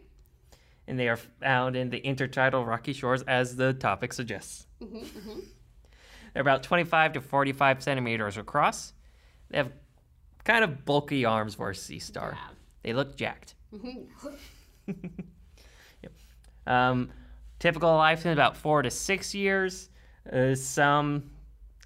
[0.88, 4.68] And they are found in the intertidal rocky shores, as the topic suggests.
[4.82, 5.44] Mhm.
[6.34, 8.94] They're about 25 to 45 centimeters across.
[9.50, 9.72] They have
[10.46, 12.32] kind of bulky arms for a sea star.
[12.36, 12.48] Yeah.
[12.84, 13.56] They look jacked.
[13.74, 14.30] Mm-hmm.
[16.68, 17.10] Um,
[17.60, 19.90] typical lifespan about four to six years.
[20.32, 21.32] Uh, some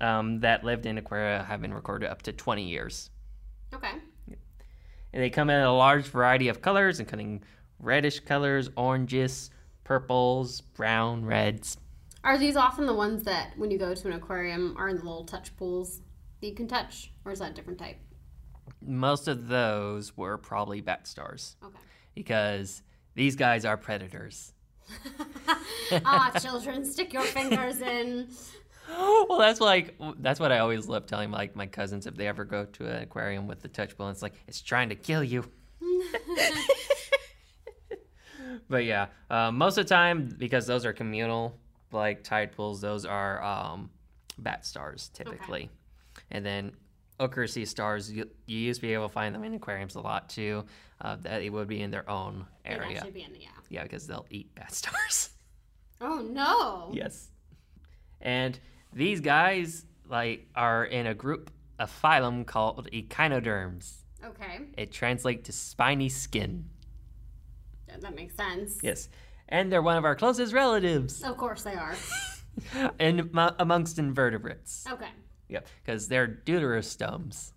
[0.01, 3.09] um, that lived in aquaria have been recorded up to 20 years.
[3.73, 3.91] Okay.
[4.27, 7.43] And they come in a large variety of colors, including
[7.79, 9.49] reddish colors, oranges,
[9.85, 11.77] purples, brown, reds.
[12.23, 15.03] Are these often the ones that, when you go to an aquarium, are in the
[15.03, 16.01] little touch pools
[16.41, 17.11] that you can touch?
[17.23, 17.97] Or is that a different type?
[18.81, 21.77] Most of those were probably bat stars Okay.
[22.15, 22.81] because
[23.13, 24.53] these guys are predators.
[26.05, 28.27] ah, children, stick your fingers in.
[28.89, 32.45] well, that's like that's what I always love telling like my cousins if they ever
[32.45, 34.09] go to an aquarium with the touch pool.
[34.09, 35.45] It's like it's trying to kill you.
[38.69, 41.57] but yeah, uh, most of the time because those are communal,
[41.91, 43.89] like tide pools, those are um,
[44.37, 45.69] bat stars typically,
[46.31, 46.71] and then
[47.19, 50.01] ochre sea stars you, you used to be able to find them in aquariums a
[50.01, 50.63] lot too.
[51.01, 53.05] Uh, that it would be in their own area.
[53.13, 53.49] be in the, yeah.
[53.75, 55.29] Yeah, because they'll eat bat stars.
[56.01, 56.91] Oh, no.
[56.93, 57.29] Yes.
[58.19, 58.59] And
[58.93, 64.03] these guys like are in a group, a phylum called echinoderms.
[64.23, 64.59] Okay.
[64.77, 66.65] It translates to spiny skin.
[68.01, 68.79] That makes sense.
[68.83, 69.07] Yes.
[69.47, 71.95] And they're one of our closest relatives Of course they are.
[72.99, 74.85] and mo- amongst invertebrates.
[74.91, 75.09] Okay.
[75.47, 77.53] Yep, because they're deuterostomes.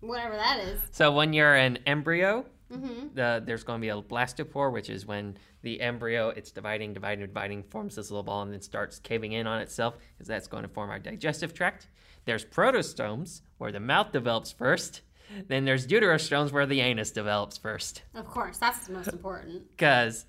[0.00, 0.80] Whatever that is.
[0.90, 3.14] So when you're an embryo, Mm-hmm.
[3.14, 7.26] the, there's going to be a blastopore, which is when the embryo it's dividing, dividing,
[7.26, 10.62] dividing, forms this little ball, and then starts caving in on itself, because that's going
[10.62, 11.88] to form our digestive tract.
[12.24, 15.02] There's protostomes, where the mouth develops first.
[15.48, 18.02] Then there's deuterostomes, where the anus develops first.
[18.14, 18.58] Of course.
[18.58, 19.62] That's the most important.
[19.76, 20.26] Because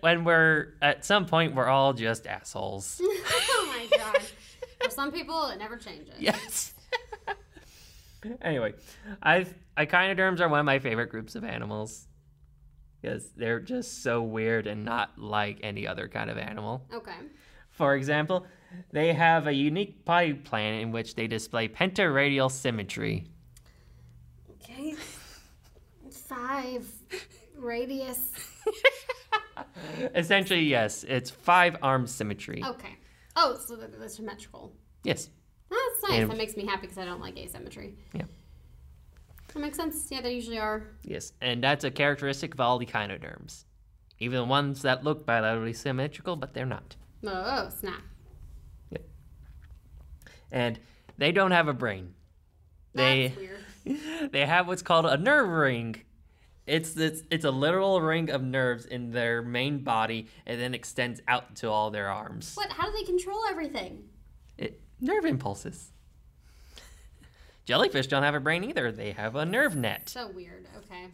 [0.00, 3.00] when we're at some point, we're all just assholes.
[3.02, 4.18] oh, my God.
[4.82, 6.14] For some people, it never changes.
[6.18, 6.74] yes.
[8.42, 8.74] Anyway,
[9.22, 12.08] I echinoderms are one of my favorite groups of animals
[13.00, 16.86] because they're just so weird and not like any other kind of animal.
[16.92, 17.16] Okay.
[17.70, 18.46] For example,
[18.90, 23.26] they have a unique body plan in which they display pentaradial symmetry.
[24.52, 24.94] Okay.
[26.10, 26.86] Five.
[27.56, 28.32] Radius.
[30.14, 32.62] Essentially, yes, it's five arm symmetry.
[32.64, 32.96] Okay.
[33.36, 34.72] Oh, so they're they're symmetrical.
[35.04, 35.30] Yes.
[35.70, 36.20] That's nice.
[36.22, 37.94] And- that makes me happy because I don't like asymmetry.
[38.14, 38.22] Yeah.
[39.52, 40.08] That makes sense.
[40.10, 40.88] Yeah, they usually are.
[41.02, 43.64] Yes, and that's a characteristic of all the echinoderms.
[44.18, 46.96] Even the ones that look bilaterally symmetrical, but they're not.
[47.26, 48.02] Oh, snap.
[48.90, 48.98] Yeah.
[50.52, 50.78] And
[51.18, 52.14] they don't have a brain.
[52.94, 53.32] They
[53.84, 54.30] weird.
[54.32, 55.96] they have what's called a nerve ring.
[56.66, 61.20] It's this it's a literal ring of nerves in their main body and then extends
[61.28, 62.54] out to all their arms.
[62.54, 62.70] What?
[62.72, 64.04] How do they control everything?
[65.00, 65.92] Nerve impulses.
[67.64, 68.92] Jellyfish don't have a brain either.
[68.92, 70.08] They have a nerve net.
[70.08, 70.66] So weird.
[70.78, 71.08] Okay.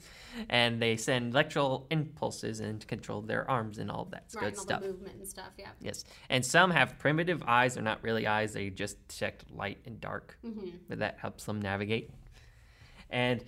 [0.50, 4.62] And they send electrical impulses and control their arms and all that Right, good all
[4.62, 4.80] stuff.
[4.82, 5.48] the movement and stuff.
[5.58, 5.68] Yeah.
[5.80, 6.04] Yes.
[6.28, 7.74] And some have primitive eyes.
[7.74, 10.36] They're not really eyes, they just detect light and dark.
[10.44, 10.68] Mm-hmm.
[10.90, 12.10] But that helps them navigate.
[13.08, 13.42] And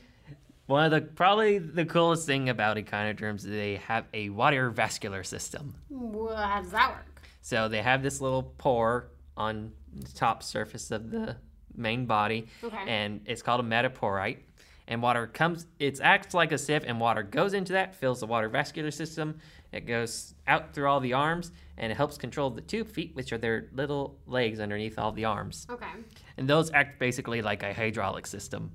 [0.66, 5.24] one of the probably the coolest thing about echinoderms is they have a water vascular
[5.24, 5.74] system.
[5.90, 7.22] Well, how does that work?
[7.42, 9.72] So they have this little pore on
[10.14, 11.36] top surface of the
[11.76, 12.84] main body, Okay.
[12.86, 14.38] and it's called a madreporite.
[14.86, 18.26] And water comes, it acts like a sieve, and water goes into that, fills the
[18.26, 19.38] water vascular system.
[19.72, 23.32] It goes out through all the arms, and it helps control the tube feet, which
[23.32, 25.66] are their little legs underneath all the arms.
[25.70, 25.88] Okay.
[26.36, 28.72] And those act basically like a hydraulic system.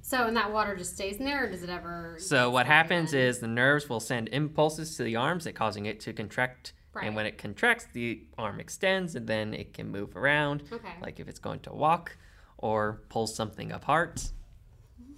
[0.00, 2.14] So, and that water just stays in there, or does it ever?
[2.18, 3.26] So what happens again?
[3.26, 6.72] is the nerves will send impulses to the arms, it causing it to contract.
[6.98, 7.06] Right.
[7.06, 10.62] And when it contracts, the arm extends, and then it can move around.
[10.72, 10.88] Okay.
[11.00, 12.16] Like if it's going to walk
[12.56, 14.30] or pull something apart.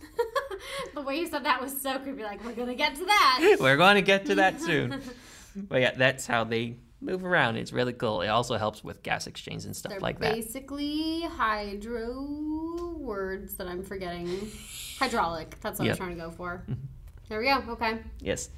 [0.95, 2.23] the way you said that was so creepy.
[2.23, 3.57] Like we're gonna get to that.
[3.61, 5.01] We're going to get to that soon.
[5.57, 7.57] but yeah, that's how they move around.
[7.57, 8.21] It's really cool.
[8.21, 10.35] It also helps with gas exchange and stuff They're like that.
[10.35, 14.51] basically hydro words that I'm forgetting.
[14.99, 15.59] Hydraulic.
[15.61, 15.95] That's what Yep.
[15.95, 16.64] I'm trying to go for.
[16.69, 16.81] Mm-hmm.
[17.29, 17.73] There we go.
[17.73, 17.99] Okay.
[18.21, 18.51] Yes.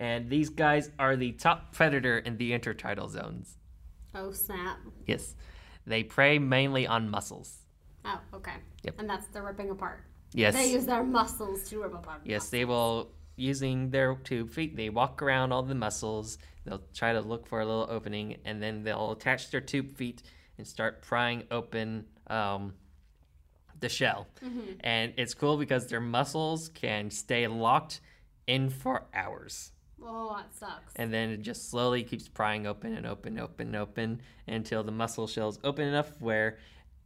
[0.00, 3.58] And these guys are the top predator in the intertidal zones.
[4.14, 4.78] Oh snap.
[5.06, 5.36] Yes.
[5.86, 7.58] They prey mainly on mussels.
[8.04, 8.54] Oh, okay.
[8.82, 8.94] Yep.
[8.98, 10.02] And that's the ripping apart.
[10.32, 10.54] Yes.
[10.54, 12.22] They use their muscles to rip apart.
[12.24, 14.76] Yes, they will using their tube feet.
[14.76, 16.38] They walk around all the mussels.
[16.64, 20.22] They'll try to look for a little opening, and then they'll attach their tube feet
[20.58, 22.74] and start prying open um,
[23.80, 24.28] the shell.
[24.80, 28.00] And it's cool because their muscles can stay locked
[28.46, 30.94] in for hours, Oh, that sucks.
[30.96, 34.92] and then it just slowly keeps prying open and open, open, and open until the
[34.92, 36.58] mussel shell's open enough where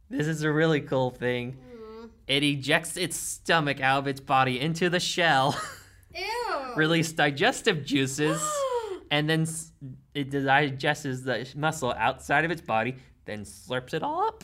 [0.09, 1.53] this is a really cool thing.
[1.53, 2.05] Mm-hmm.
[2.27, 5.59] It ejects its stomach out of its body into the shell.
[6.15, 6.73] Ew.
[6.77, 8.41] release digestive juices,
[9.11, 9.45] and then
[10.13, 14.43] it digests the mussel outside of its body, then slurps it all up.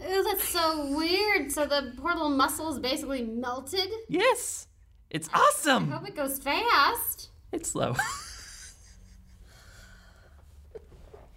[0.00, 1.52] Ew, that's so weird.
[1.52, 3.88] So the poor little mussel is basically melted.
[4.08, 4.66] Yes,
[5.14, 5.92] it's awesome.
[5.92, 7.28] I hope it goes fast.
[7.52, 7.94] It's slow.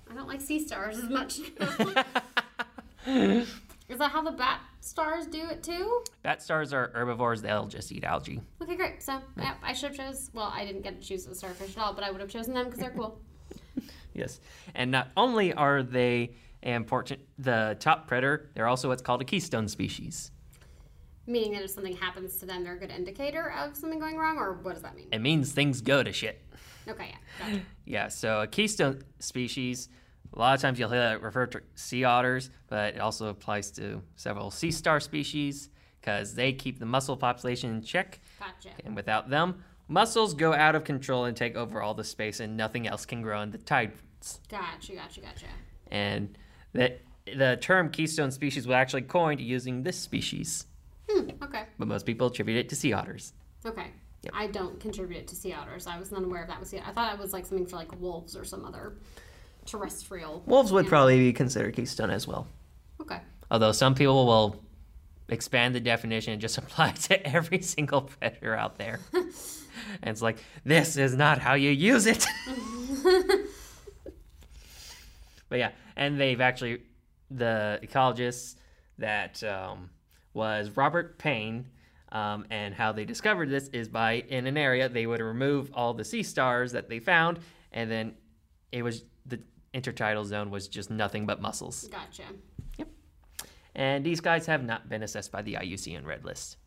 [0.10, 1.38] I don't like sea stars as much.
[3.06, 6.04] is that how the bat stars do it too?
[6.24, 8.42] Bat stars are herbivores; they'll just eat algae.
[8.64, 9.04] Okay, great.
[9.04, 10.32] So, yeah, I should have chose.
[10.34, 12.56] Well, I didn't get to choose the starfish at all, but I would have chosen
[12.56, 13.22] them because they're cool.
[14.14, 14.40] Yes,
[14.74, 16.32] and not only are they
[16.64, 20.32] important, the top predator, they're also what's called a keystone species.
[21.28, 24.38] Meaning that if something happens to them, they're a good indicator of something going wrong,
[24.38, 25.08] or what does that mean?
[25.12, 26.42] It means things go to shit.
[26.88, 27.62] Okay, yeah, gotcha.
[27.86, 29.90] Yeah, so a keystone species,
[30.34, 33.72] a lot of times you'll hear that referred to sea otters, but it also applies
[33.72, 38.20] to several sea star species because they keep the mussel population in check.
[38.40, 38.70] Gotcha.
[38.86, 42.56] And without them, mussels go out of control and take over all the space, and
[42.56, 44.40] nothing else can grow in the tides.
[44.50, 45.48] Gotcha, gotcha, gotcha.
[45.92, 46.38] And
[46.74, 50.66] that the term keystone species was actually coined using this species,
[51.10, 53.34] Hmm, okay, but most people attribute it to sea otters.
[53.66, 53.92] okay.
[54.34, 55.88] I don't contribute it to sea otters.
[55.88, 56.82] I was not aware of that was sea.
[56.86, 58.98] I thought it was like something for like wolves or some other
[59.66, 60.44] terrestrial.
[60.46, 62.48] Wolves would probably be considered keystone as well.
[63.00, 63.20] Okay.
[63.52, 64.62] Although some people will
[65.30, 69.00] expand the definition and just apply it to every single predator out there.
[69.14, 69.30] and
[70.04, 72.26] it's like, this is not how you use it.
[75.50, 76.82] but yeah, and they've actually,
[77.30, 78.56] the ecologists
[78.98, 79.90] that um,
[80.34, 81.68] was Robert Paine,
[82.12, 85.94] um, and how they discovered this is by in an area they would remove all
[85.94, 87.40] the sea stars that they found,
[87.72, 88.14] and then
[88.72, 89.40] it was the
[89.74, 91.88] intertidal zone was just nothing but mussels.
[91.90, 92.24] Gotcha.
[92.78, 92.88] Yep.
[93.76, 96.58] And these guys have not been assessed by the IUCN Red List.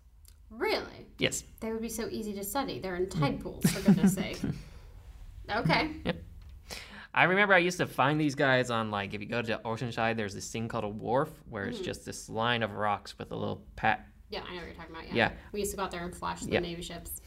[0.50, 1.06] Really?
[1.18, 1.44] Yes.
[1.60, 2.80] They would be so easy to study.
[2.80, 4.40] They're in tide pools, for goodness sake.
[5.48, 5.90] Okay.
[7.12, 10.16] I remember I used to find these guys on like if you go to Oceanside,
[10.16, 13.36] there's this thing called a wharf where it's just this line of rocks with a
[13.36, 14.06] little pat.
[14.28, 15.08] Yeah, I know what you're talking about.
[15.08, 15.14] Yeah.
[15.14, 15.32] Yeah.
[15.52, 16.60] We used to go out there and flash the Yeah.
[16.60, 17.20] Navy ships.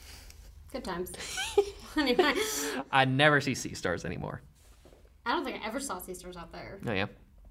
[0.72, 1.12] Good times.
[1.97, 2.34] anyway,
[2.91, 4.41] I never see sea stars anymore.
[5.26, 6.80] I don't think I ever saw sea stars out there.
[6.88, 7.07] Oh yeah.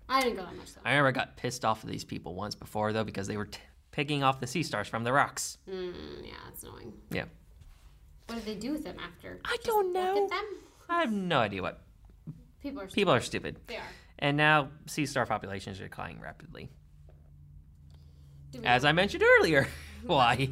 [0.08, 0.80] I didn't go that much though.
[0.84, 3.46] I remember I got pissed off at these people once before though because they were
[3.46, 3.60] t-
[3.92, 5.58] picking off the sea stars from the rocks.
[5.70, 5.92] Mm,
[6.24, 6.94] yeah, that's annoying.
[7.10, 7.24] Yeah.
[8.26, 9.38] What did they do with them after?
[9.44, 10.28] I Just don't know.
[10.88, 11.80] I have no idea what
[12.62, 12.86] People are.
[12.86, 13.58] people are stupid.
[13.66, 13.82] They are.
[14.18, 16.70] And now sea star populations are declining rapidly.
[18.64, 19.68] As I mentioned earlier.
[20.06, 20.50] Why?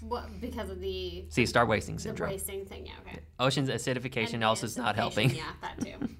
[0.00, 2.30] what because of the Sea star wasting syndrome.
[2.30, 2.86] the wasting thing?
[2.86, 2.92] Yeah.
[3.06, 3.18] Okay.
[3.40, 5.30] Ocean's acidification And also is not helping.
[5.30, 6.08] Yeah, that too.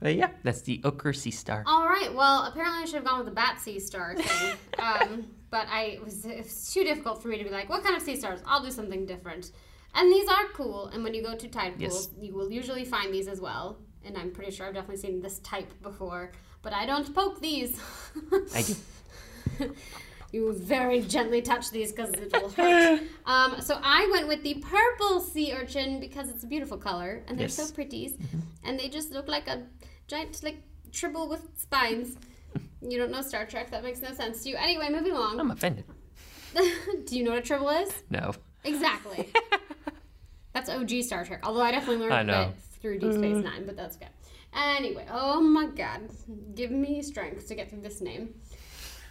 [0.00, 1.62] But yeah, that's the ochre sea star.
[1.64, 2.12] All right.
[2.12, 4.56] Well, apparently I should have gone with the bat sea star thing.
[4.80, 7.84] um, but I it was, it was too difficult for me to be like, what
[7.84, 8.40] kind of sea stars?
[8.44, 9.52] I'll do something different.
[9.94, 10.88] And these are cool.
[10.88, 11.92] And when you go to tide Yes.
[11.92, 13.78] pools, you will usually find these as well.
[14.04, 16.32] And I'm pretty sure I've definitely seen this type before.
[16.62, 17.80] But I don't poke these.
[18.54, 19.74] I do.
[20.32, 23.02] You very gently touch these because it will hurt.
[23.26, 27.38] um, so I went with the purple sea urchin because it's a beautiful color and
[27.38, 27.58] they're Yes.
[27.58, 27.68] Mm-hmm.
[27.68, 28.16] so pretties,
[28.64, 29.64] and they just look like a
[30.08, 32.16] giant like tribble with spines.
[32.80, 33.70] You don't know Star Trek.
[33.72, 34.56] That makes no sense to you.
[34.56, 35.38] Anyway, moving along.
[35.38, 35.84] I'm offended.
[36.54, 37.92] Do you know what a tribble is?
[38.08, 38.32] No.
[38.64, 39.28] Exactly.
[40.54, 41.40] that's OG Star Trek.
[41.42, 42.52] Although I definitely learned I know.
[42.82, 43.44] Through Deep Space mm.
[43.44, 44.08] Nine, but that's okay.
[44.52, 46.00] Anyway, oh my god.
[46.56, 48.34] Give me strength to get through this name.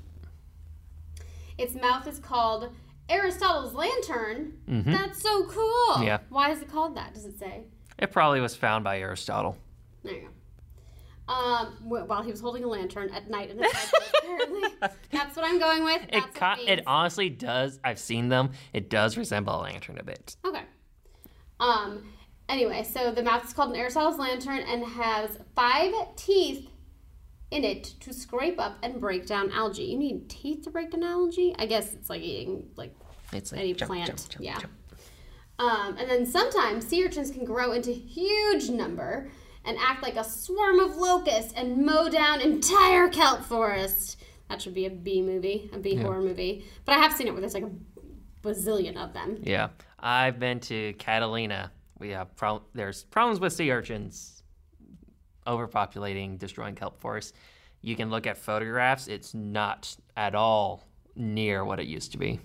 [1.58, 2.70] Its mouth is called
[3.10, 4.54] Aristotle's lantern.
[4.68, 6.04] That's so cool.
[6.04, 6.20] Yeah.
[6.30, 7.14] Why is it called that?
[7.14, 7.64] Does it say?
[7.99, 9.58] It probably was found by Aristotle.
[10.04, 11.34] There you go.
[11.34, 14.70] Um, wh- while he was holding a lantern at night in the sky, apparently.
[15.12, 16.01] That's what I'm going with.
[16.12, 17.80] That's It what ca- it honestly does.
[17.84, 18.51] I've seen them.
[18.74, 20.36] It does resemble a lantern a bit.
[20.45, 20.64] Okay.
[21.60, 22.10] Um.
[22.49, 26.68] Anyway, so the mouth is called an Aristotle's lantern and has five teeth
[27.54, 29.84] in it to scrape up and break down algae.
[29.84, 31.56] You need teeth to break down algae?
[31.58, 32.93] I guess it's like eating like
[33.32, 34.60] It's like Any jump, plant, jump, jump, yeah.
[35.60, 39.30] Um, and then sometimes sea urchins can grow into huge number
[39.66, 44.18] and act like a swarm of locusts and mow down entire kelp forests.
[44.49, 46.66] That should be a B movie, a B horror movie.
[46.86, 47.72] But I have seen it where there's like a
[48.41, 49.38] bazillion of them.
[49.43, 51.72] Yeah, I've been to Catalina.
[51.99, 54.32] We have pro- there's problems with sea urchins,
[55.45, 57.33] overpopulating, destroying kelp forests.
[57.81, 59.07] You can look at photographs.
[59.07, 60.83] It's not at all
[61.15, 62.39] near what it used to be.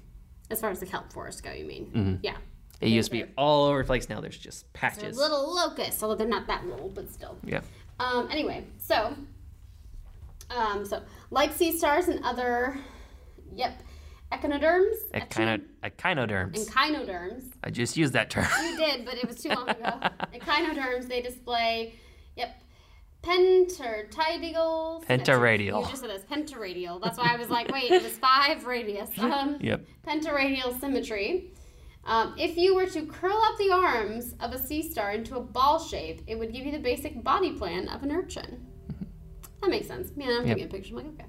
[0.50, 1.86] As far as the kelp forests go, you mean?
[1.86, 2.14] Mm-hmm.
[2.22, 2.36] Yeah.
[2.80, 4.08] It used to be all over the place.
[4.08, 5.16] Now there's just They're patches.
[5.16, 7.36] little locusts, although they're not that little, but still.
[7.44, 7.60] Yeah.
[8.00, 9.14] Um, anyway, so,
[10.50, 12.78] um, so like sea stars and other,
[13.54, 13.82] yep,
[14.32, 16.58] echinoderms, Echino- echinoderms.
[16.58, 17.44] and kynoderms.
[17.64, 18.46] I just used that term.
[18.62, 19.98] You did, but it was too long ago.
[20.34, 21.94] Echinoderms, they display,
[22.36, 22.62] yep,
[23.22, 25.04] pentartidial.
[25.06, 25.82] Pentaradial.
[25.82, 27.00] You just said this, pentaradial.
[27.02, 29.10] That's why I was like, wait, it was five radius.
[29.18, 29.84] Um, Yep.
[30.06, 31.52] pentaradial symmetry.
[32.04, 35.40] Um, if you were to curl up the arms of a sea star into a
[35.40, 38.66] ball shape, it would give you the basic body plan of an urchin.
[39.60, 40.12] That makes sense.
[40.16, 40.56] Yeah, I'm Yep.
[40.56, 40.96] taking a picture.
[40.96, 41.24] I'm like, okay.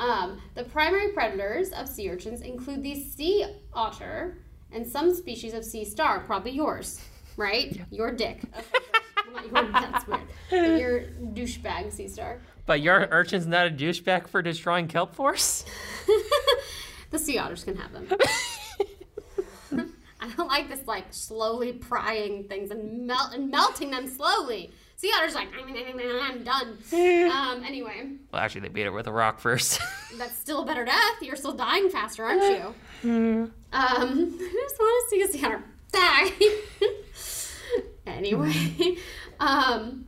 [0.00, 4.38] Um, the primary predators of sea urchins include the sea otter
[4.72, 7.00] and some species of sea star, probably yours,
[7.36, 7.80] right?
[7.92, 8.40] Your dick.
[8.58, 8.82] Okay, good.
[8.92, 8.93] well,
[9.34, 10.22] not your, that's weird.
[10.50, 11.00] But your
[11.32, 12.40] douchebag sea star.
[12.66, 15.64] But your urchin's not a douchebag for destroying kelp forests?
[17.10, 18.08] The sea otters can have them.
[20.20, 24.72] I don't like this like slowly prying things and melt and melting them slowly.
[24.96, 26.78] Sea otters like I'm done.
[26.92, 29.80] Um, anyway, Well, actually, they beat it with a rock first.
[30.18, 31.22] that's still a better death.
[31.22, 32.74] You're still dying faster, aren't you?
[33.04, 35.62] Um, I just want to see a sea otter
[35.92, 36.32] die.
[38.08, 38.96] anyway,
[39.44, 40.06] um,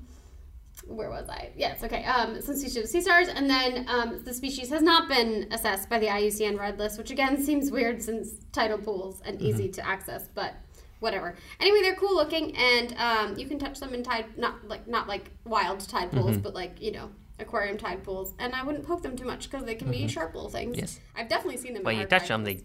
[0.87, 1.51] where was I?
[1.57, 2.05] Yes, okay.
[2.05, 5.89] Um, some species of sea stars, and then um, the species has not been assessed
[5.89, 9.87] by the IUCN Red List, which again seems weird since tidal pools and easy to
[9.87, 10.55] access, but
[11.01, 11.35] whatever.
[11.61, 15.09] Anyway, they're cool looking, and um, you can touch them in tide, not like not
[15.09, 18.35] like wild tide pools, but like you know aquarium tide pools.
[18.39, 20.79] And I wouldn't poke them too much because they can be sharp little things.
[20.79, 21.01] Yes.
[21.15, 21.83] I've definitely seen them.
[21.83, 22.63] when you touch them, they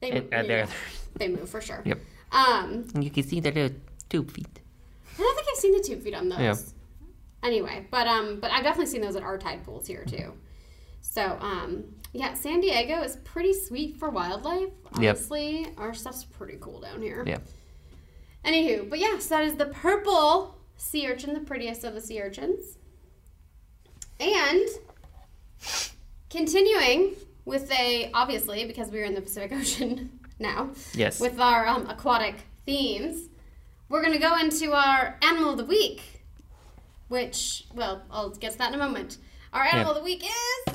[0.00, 0.66] they, and, move, uh, yeah,
[1.16, 1.82] they move for sure.
[1.84, 1.98] Yep.
[2.32, 3.76] Um, you can see their little
[4.08, 4.60] tube feet.
[5.14, 6.38] I don't think I've seen the tube feet on those.
[6.40, 6.54] Yeah.
[7.42, 10.32] Anyway, but um, but I've definitely seen those at our tide pools here too.
[11.00, 14.70] So um, yeah, San Diego is pretty sweet for wildlife.
[14.98, 15.16] Yep.
[15.16, 17.22] Honestly, our stuff's pretty cool down here.
[17.26, 17.38] Yeah.
[18.44, 22.20] Anywho, but yeah, so that is the purple sea urchin, the prettiest of the sea
[22.20, 22.76] urchins.
[24.20, 24.66] And
[26.30, 31.20] continuing with a obviously because we're in the Pacific Ocean now Yes.
[31.20, 32.36] with our um, aquatic
[32.66, 33.28] themes,
[33.88, 36.02] we're going to go into our animal of the week,
[37.08, 39.18] which, well, I'll get to that in a moment.
[39.52, 40.74] Our animal of the week is.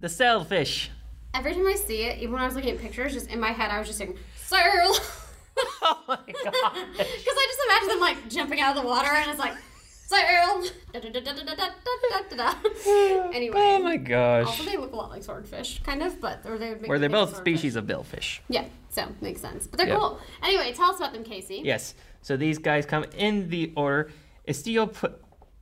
[0.00, 0.90] the sailfish.
[1.34, 3.52] Every time I see it, even when I was looking at pictures, just in my
[3.52, 4.58] head, I was just saying, Sail!
[5.82, 6.24] oh my god.
[6.96, 9.54] Because I just imagine them like jumping out of the water and it's like,
[10.12, 10.62] sail.
[13.32, 13.56] Anyway.
[13.56, 14.46] Oh my gosh.
[14.46, 16.88] Also, they look a lot like swordfish, kind of, but or they make.
[16.88, 18.40] Or they're both species of billfish.
[18.48, 19.66] Yeah, so makes sense.
[19.66, 19.98] But they're yeah.
[19.98, 20.18] cool.
[20.42, 21.62] Anyway, tell us about them, Casey.
[21.64, 21.94] Yes.
[22.20, 24.10] So these guys come in the order
[24.46, 25.14] Istiop-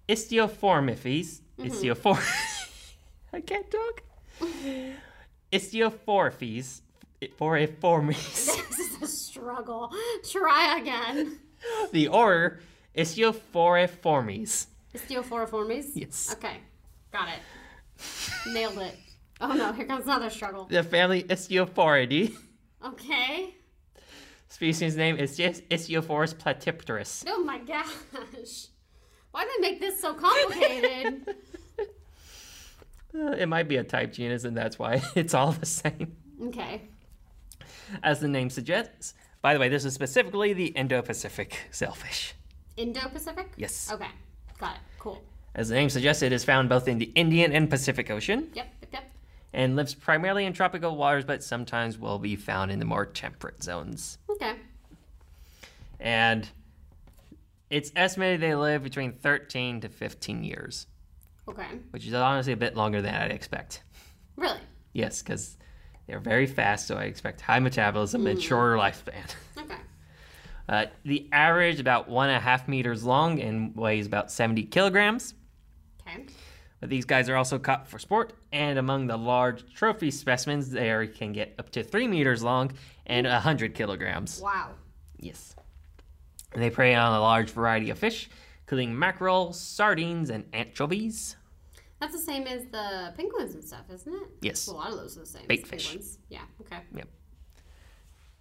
[0.09, 1.41] Istioformifes.
[1.59, 1.67] Mm-hmm.
[1.67, 2.21] Istiofor.
[3.33, 4.03] I can't talk.
[5.53, 6.81] Istioformifees,
[7.37, 8.47] for a Foriformes.
[8.47, 9.93] This is a struggle.
[10.29, 11.39] Try again.
[11.93, 12.61] The order
[12.97, 14.67] Istioforiformes.
[14.95, 15.91] Istiophoriformes?
[15.95, 16.33] Yes.
[16.33, 16.57] Okay,
[17.13, 18.53] got it.
[18.53, 18.97] Nailed it.
[19.41, 20.65] Oh no, here comes another struggle.
[20.67, 22.35] The family Istiophoridae.
[22.85, 23.55] Okay.
[24.49, 27.25] Species name is just Istiophorus platypterus.
[27.29, 27.87] Oh my gosh.
[29.31, 31.27] Why did they make this so complicated?
[33.13, 36.17] Uh, it might be a type genus, and that's why it's all the same.
[36.45, 36.83] okay.
[38.05, 39.15] As the name suggests.
[39.43, 42.35] By the way, this is specifically the Indo-Pacific sailfish.
[42.81, 43.53] Indo-Pacific?
[43.57, 43.91] Yes.
[43.93, 44.09] Okay.
[44.59, 44.81] Got it.
[44.99, 45.23] Cool.
[45.55, 48.67] As the name suggests, it is found both in the Indian and Pacific Ocean Yep,
[48.83, 49.13] yep, yep.
[49.53, 53.63] and lives primarily in tropical waters, but sometimes will be found in the more temperate
[53.63, 54.19] zones.
[54.31, 54.55] Okay.
[55.99, 56.49] And
[57.69, 60.87] it's estimated they live between 13 to 15 years,
[61.49, 61.67] Okay.
[61.91, 63.83] which is honestly a bit longer than I'd expect.
[64.37, 64.61] Really?
[64.93, 65.57] Yes, because
[66.07, 68.43] they're very fast, so I expect high metabolism and hmm.
[68.43, 69.35] shorter lifespan.
[70.71, 75.35] Uh, the average about one and a half meters long and weighs about 70 kilograms.
[76.07, 76.27] Okay.
[76.79, 80.89] But these guys are also caught for sport, and among the large trophy specimens, they
[80.93, 82.71] are- can get up to three meters long
[83.05, 84.41] and 100 kilograms.
[84.41, 84.71] Wow.
[85.19, 85.57] Yes.
[86.53, 88.31] And they prey on a large variety of fish,
[88.63, 91.37] including mackerel, sardines, and anchovies.
[92.01, 94.29] That's the same as the penguins and stuff, isn't it?
[94.41, 94.69] Yes.
[94.69, 95.47] A lot of those are the same.
[95.49, 95.89] Bait fish.
[95.89, 96.19] penguins.
[96.29, 96.43] Yeah.
[96.61, 96.79] Okay.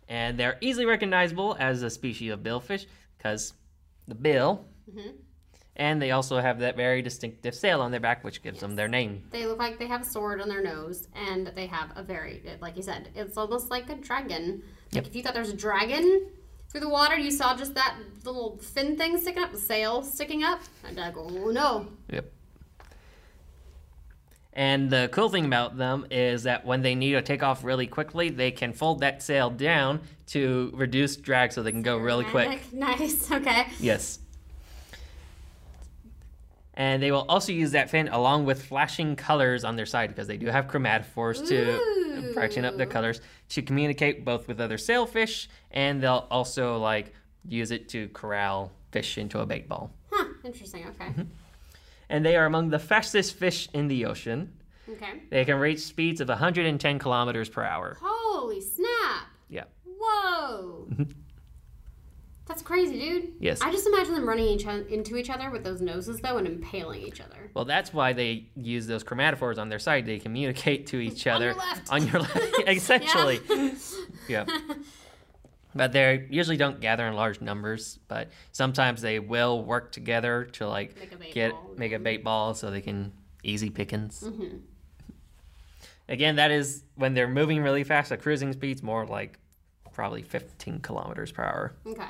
[0.09, 2.85] And they're easily recognizable as a species of billfish
[3.17, 3.53] because
[4.07, 5.09] the bill, Mm-hmm.
[5.75, 8.87] and they also have that very distinctive sail on their back, which gives them their
[8.87, 9.23] name.
[9.29, 12.41] They look like they have a sword on their nose, and they have a very,
[12.59, 14.63] like you said, it's almost like a dragon.
[14.91, 15.07] Like Yep.
[15.07, 16.25] if you thought there was a dragon
[16.71, 17.95] through the water, you saw just that
[18.25, 21.87] little fin thing sticking up, the sail sticking up, I'd be like, oh no.
[22.11, 22.31] Yep.
[24.53, 27.87] And the cool thing about them is that when they need to take off really
[27.87, 32.25] quickly, they can fold that sail down to reduce drag so they can go really
[32.25, 32.61] quick.
[32.73, 33.31] Nice.
[33.31, 33.67] Okay.
[33.79, 34.19] Yes.
[36.73, 40.27] And they will also use that fin along with flashing colors on their side because
[40.27, 43.19] they do have chromatophores to brighten up their colors
[43.49, 47.13] to communicate both with other sailfish and they'll also like
[47.47, 49.91] use it to corral fish into a bait ball.
[50.09, 50.25] Huh.
[50.43, 50.87] Interesting.
[50.87, 51.05] Okay.
[51.11, 51.21] Mm-hmm.
[52.09, 54.53] And they are among the fastest fish in the ocean.
[54.91, 55.21] Okay.
[55.29, 57.97] They can reach speeds of 110 kilometers per hour.
[58.01, 59.27] Holy snap.
[59.47, 59.65] Yeah.
[59.85, 60.87] Whoa.
[60.91, 61.03] Mm-hmm.
[62.47, 63.33] That's crazy, dude.
[63.39, 63.61] Yes.
[63.61, 66.47] I just imagine them running each o- into each other with those noses, though, and
[66.47, 67.51] impaling each other.
[67.53, 70.07] Well, that's why they use those chromatophores on their side.
[70.07, 71.91] They communicate to each On other your left.
[71.91, 73.39] on your left, essentially.
[74.27, 74.45] yeah.
[75.75, 77.99] But they usually don't gather in large numbers.
[78.07, 82.53] But sometimes they will work together to like Make get ball, make a bait ball
[82.53, 83.13] so they can
[83.43, 84.23] easy pickings.
[84.25, 84.57] Mm-hmm.
[86.07, 88.09] Again, that is when they're moving really fast.
[88.09, 89.37] The cruising speed's more like
[89.93, 91.75] probably 15 kilometers per hour.
[91.85, 92.07] Okay.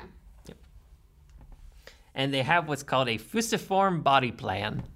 [2.14, 4.82] And they have what's called a fusiform body plan.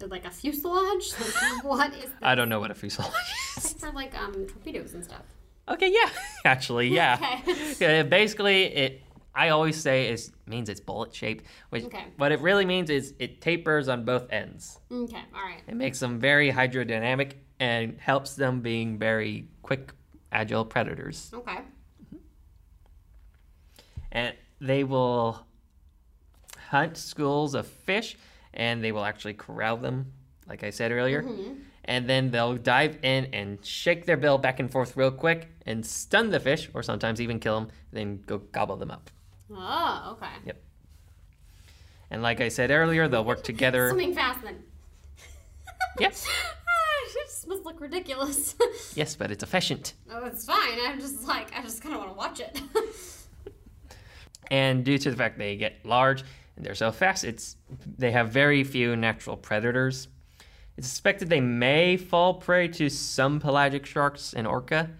[0.00, 1.12] Like a fuselage?
[1.18, 2.22] Like, what is that?
[2.22, 3.10] I don't know what a fuselage
[3.56, 3.72] is.
[3.72, 5.24] It's for like um torpedoes and stuff.
[5.70, 6.10] Okay, yeah,
[6.44, 7.40] actually, yeah.
[7.72, 8.02] Okay.
[8.02, 9.02] Basically, it.
[9.34, 11.44] I always say it means it's bullet shaped.
[11.70, 12.04] Which Okay.
[12.16, 14.80] what it really means is it tapers on both ends.
[14.90, 15.22] Okay.
[15.34, 15.62] All right.
[15.68, 19.92] It makes them very hydrodynamic and helps them being very quick,
[20.32, 21.30] agile predators.
[21.32, 21.58] Okay.
[24.10, 25.46] And they will
[26.70, 28.16] hunt schools of fish,
[28.54, 30.12] and they will actually corral them,
[30.48, 31.22] like I said earlier.
[31.22, 31.52] Mm-hmm.
[31.84, 35.84] And then they'll dive in and shake their bill back and forth real quick and
[35.84, 39.10] stun the fish, or sometimes even kill them, then go gobble them up.
[39.54, 40.32] Oh, okay.
[40.46, 40.62] Yep.
[42.10, 43.90] And like I said earlier, they'll work together.
[43.92, 44.62] Swimming fast then.
[46.00, 46.26] Yes.
[46.70, 48.54] Ah, just must look ridiculous.
[48.94, 49.94] Yes, but it's efficient.
[50.12, 50.78] oh, it's fine.
[50.86, 52.60] I'm just like, I just kind of want to watch it.
[54.50, 56.24] And due to the fact they get large
[56.56, 57.56] and they're so fast, it's
[57.98, 60.08] they have very few natural predators.
[60.76, 64.90] It's suspected they may fall prey to some pelagic sharks and orca.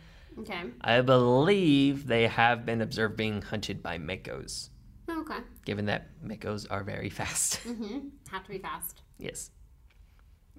[0.41, 0.63] Okay.
[0.81, 4.71] I believe they have been observed being hunted by makos,
[5.09, 5.39] Okay.
[5.65, 7.61] given that makos are very fast.
[7.65, 8.09] Mm-hmm.
[8.31, 9.03] Have to be fast.
[9.19, 9.51] yes.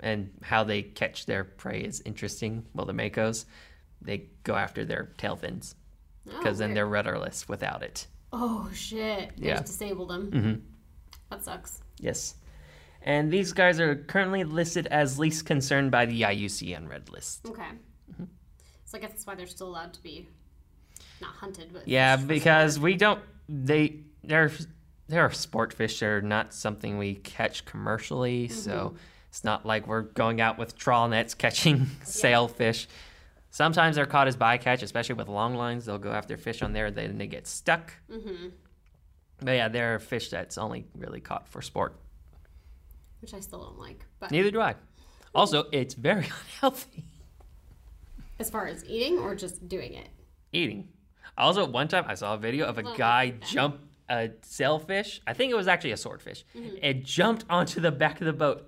[0.01, 2.65] And how they catch their prey is interesting.
[2.73, 3.43] Well, the makos,
[4.01, 5.75] they go after their tail fins
[6.25, 8.07] Oh, because then they're rudderless without it.
[8.31, 9.35] Oh shit!
[9.37, 9.55] They Yeah.
[9.57, 10.31] just disabled them.
[10.31, 10.61] Mhm.
[11.31, 11.81] That sucks.
[11.99, 12.35] Yes.
[13.01, 17.45] And these guys are currently listed as least concerned by the IUCN Red List.
[17.47, 17.69] Okay.
[18.11, 18.23] Mm-hmm.
[18.89, 20.27] So I guess that's why they're still allowed to be
[21.21, 23.21] not hunted, but Yeah, because we don't.
[23.47, 24.51] They they're
[25.07, 25.99] they're sport fish.
[25.99, 28.95] They're not something we catch commercially, so
[29.27, 32.87] it's not like we're going out with trawl nets catching sailfish.
[33.51, 35.85] Sometimes they're caught as bycatch, especially with long lines.
[35.85, 37.93] They'll go after fish on there, then they get stuck.
[38.11, 38.47] Mm-hmm.
[39.39, 41.95] But yeah, they're fish that's only really caught for sport.
[43.21, 44.03] which I still don't like.
[44.19, 44.73] But Neither do I.
[45.35, 46.23] Also, it's very
[46.55, 47.03] unhealthy
[48.39, 50.07] as far as eating or just doing it,
[50.51, 50.89] eating.
[51.37, 53.33] Also, one time I saw a video of a Well, guy yeah.
[53.47, 53.79] jump
[54.09, 55.21] a sailfish.
[55.27, 56.43] I think it was actually a swordfish.
[56.55, 56.77] Mm-hmm.
[56.81, 58.67] It jumped onto the back of the boat,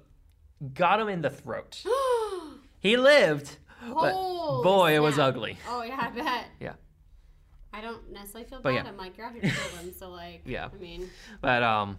[0.74, 1.84] got him in the throat.
[2.80, 5.58] he lived, but Holy boy, it was ugly.
[5.68, 6.46] Oh yeah, I bet.
[6.60, 6.74] Yeah.
[7.74, 8.84] I don't necessarily feel But bad.
[8.86, 8.92] yeah.
[8.92, 10.70] I'm like, you're out here to kill them, so like, Yeah.
[10.74, 11.10] I mean,
[11.42, 11.98] But um,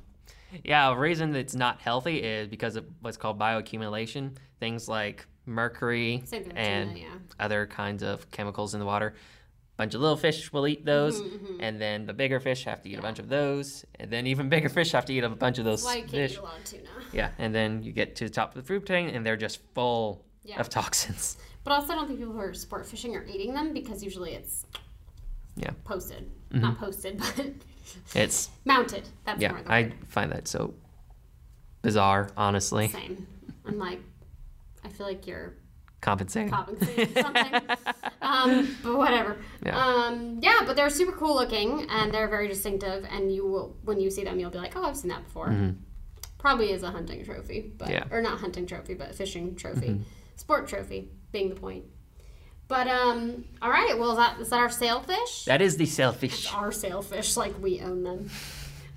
[0.64, 4.36] yeah, the reason it's not healthy is because of what's called bioaccumulation.
[4.60, 7.06] Things like mercury same thing with and yeah.
[7.40, 9.08] other kinds of chemicals in the water.
[9.08, 12.82] A bunch of little fish will eat those, Mm-hmm, and then the bigger fish have
[12.82, 15.28] to eat a bunch of those, and then even bigger fish have to eat a
[15.28, 16.32] bunch of those That's why you can't fish.
[16.32, 16.82] eat a lot of tuna.
[17.12, 19.60] Yeah, and then you get to the top of the food chain, and they're just
[19.74, 20.60] full Yeah.
[20.60, 21.36] of toxins.
[21.64, 24.32] But also, I don't think people who are sport fishing are eating them because usually
[24.34, 24.64] it's
[25.56, 25.70] Yeah.
[25.84, 26.60] posted, Mm-hmm.
[26.62, 27.46] not posted, but
[28.14, 29.08] It's mounted.
[29.24, 29.94] That's yeah, I word.
[30.08, 30.74] find that so
[31.82, 32.88] bizarre, honestly.
[32.88, 33.26] Same.
[33.66, 34.00] I'm like,
[34.84, 35.54] I feel like you're
[36.00, 36.50] Compensating.
[36.50, 37.54] compensating for something.
[38.22, 39.36] um, but whatever.
[39.64, 39.78] Yeah.
[39.78, 43.06] Um, yeah, but they're super cool looking and they're very distinctive.
[43.08, 45.54] And you will, when you see them, you'll be like, oh, I've seen that before.
[46.38, 47.94] Probably is a hunting trophy, but Mm-hmm.
[47.94, 48.00] Yeah.
[48.04, 48.14] Mm-hmm.
[48.14, 50.00] or not hunting trophy, but a fishing trophy,
[50.34, 51.84] sport trophy being the point.
[52.66, 53.96] But um, all right.
[53.96, 55.44] Well, is that is that our sailfish?
[55.44, 56.52] that is the sailfish.
[56.52, 58.28] our sailfish, like we own them.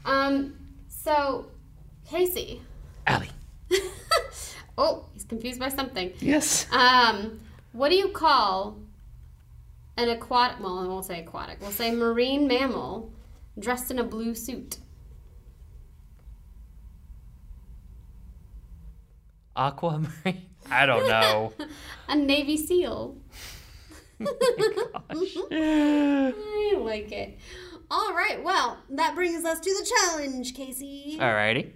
[0.05, 0.55] Um,
[0.87, 1.51] so
[2.09, 2.61] Casey.
[3.05, 3.29] Allie.
[4.77, 6.11] oh, he's confused by something.
[6.19, 6.67] Yes.
[6.71, 7.39] Um,
[7.71, 8.77] what do you call
[9.97, 10.59] an aquatic?
[10.61, 11.61] Well, I won't say aquatic.
[11.61, 13.13] We'll say marine mammal
[13.57, 14.77] dressed in a blue suit.
[19.55, 20.41] Aquamarine.
[20.69, 21.53] I don't know.
[22.09, 23.17] A navy seal.
[24.19, 24.23] I
[26.77, 27.37] like it.
[27.91, 28.41] All right.
[28.43, 31.17] Well, that brings us to the challenge, Casey.
[31.19, 31.71] Alrighty.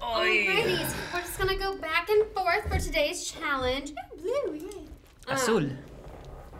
[0.00, 3.92] Alrighty, so we're just gonna go back and forth for today's challenge.
[4.16, 4.68] Blue, yay.
[5.28, 5.68] Um, Azul.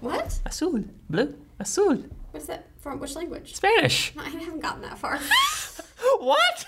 [0.01, 0.39] What?
[0.45, 0.85] Azul.
[1.09, 1.35] Blue.
[1.59, 2.05] Azul.
[2.33, 3.01] What's that from?
[3.01, 3.55] Which language?
[3.55, 4.13] Spanish.
[4.19, 5.19] I haven't gotten that far.
[6.19, 6.65] what?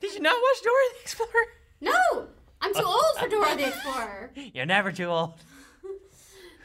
[0.00, 1.46] Did you not watch Dora the Explorer?
[1.80, 2.26] no,
[2.60, 4.30] I'm too old for Dora the Explorer.
[4.54, 5.34] You're never too old.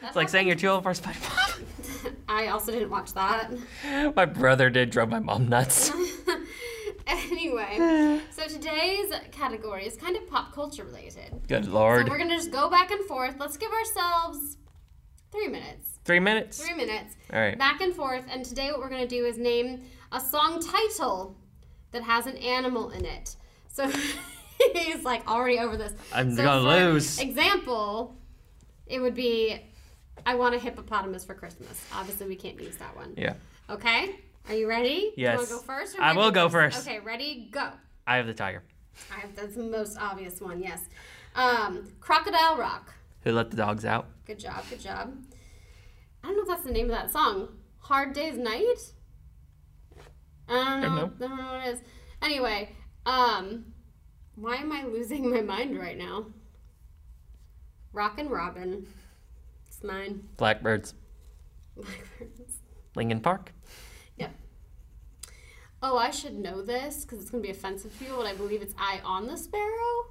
[0.06, 2.14] It's like saying you're too old for SpongeBob.
[2.28, 3.50] I also didn't watch that.
[4.16, 5.94] my brother did drove my mom nuts.
[7.08, 11.42] anyway, so today's category is kind of pop culture related.
[11.48, 12.10] Good So lord.
[12.10, 13.36] we're gonna just go back and forth.
[13.40, 14.58] Let's give ourselves
[15.32, 16.00] three minutes.
[16.06, 16.64] Three minutes.
[16.64, 17.16] Three minutes.
[17.32, 17.58] All right.
[17.58, 18.26] Back and forth.
[18.30, 21.36] And today, what we're gonna do is name a song title
[21.92, 23.36] that has an animal in it.
[23.68, 23.90] So
[24.74, 25.94] he's like already over this.
[26.14, 27.20] I'm So gonna lose.
[27.20, 28.16] Example,
[28.88, 29.60] it would be,
[30.26, 33.14] "I want a hippopotamus for Christmas." Obviously, we can't use that one.
[33.18, 33.34] Yeah.
[33.70, 34.16] Okay.
[34.50, 35.14] Are you ready?
[35.16, 35.34] Yes.
[35.34, 35.98] You want go first?
[35.98, 36.88] Or I will go go first.
[36.88, 37.00] Okay.
[37.00, 37.50] Ready?
[37.52, 37.70] Go.
[38.06, 38.64] Eye of the tiger.
[39.12, 40.62] I have, that's the most obvious one.
[40.62, 40.82] Yes.
[41.36, 42.94] Um, Crocodile Rock.
[43.22, 44.08] Who let the dogs out?
[44.26, 44.64] Good job.
[44.70, 45.18] Good job.
[46.24, 47.50] I don't know if that's the name of that song.
[47.80, 48.94] Hard Day's Night.
[50.48, 51.12] I don't know.
[51.20, 51.80] Don't I don't know what it is.
[52.22, 52.70] Anyway,
[53.06, 53.66] um,
[54.36, 56.28] why am I losing my mind right now?
[57.94, 58.88] Rockin' Robin.
[59.68, 60.24] It's mine.
[60.38, 60.94] Blackbirds.
[61.76, 62.60] Blackbirds.
[62.96, 63.54] Linkin Park.
[65.86, 68.62] Oh, I should know this because it's gonna be offensive to you, but I believe
[68.62, 70.06] it's "Eye on the Sparrow."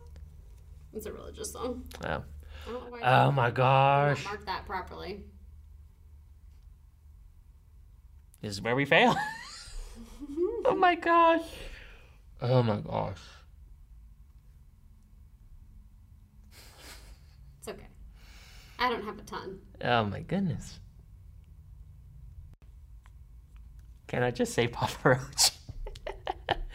[0.93, 1.85] It's a religious song.
[2.05, 2.09] Oh.
[2.09, 4.23] I don't know why oh I Oh my gosh.
[4.27, 5.25] mark that properly.
[8.43, 9.17] This is where we fail.
[10.67, 11.47] oh my gosh.
[12.43, 13.21] Oh my gosh.
[17.61, 17.87] It's okay.
[18.79, 19.59] I don't have a ton.
[19.83, 20.81] Oh my goodness.
[24.07, 25.53] Can I just say Papa Roach?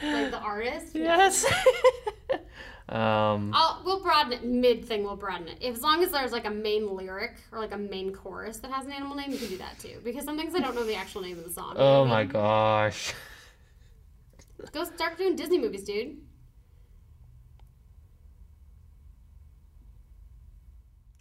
[0.02, 0.96] Like the artist.
[0.96, 1.46] yes.
[2.90, 3.52] um.
[3.54, 4.46] I'll, we'll broaden it.
[4.46, 5.64] Mid thing, we'll broaden it.
[5.64, 8.86] As long as there's like a main lyric or like a main chorus that has
[8.86, 10.00] an animal name, you can do that too.
[10.04, 11.74] Because sometimes I don't know the actual name of the song.
[11.78, 12.32] Oh my mean?
[12.32, 13.14] gosh.
[14.72, 16.18] Go start doing Disney movies, dude.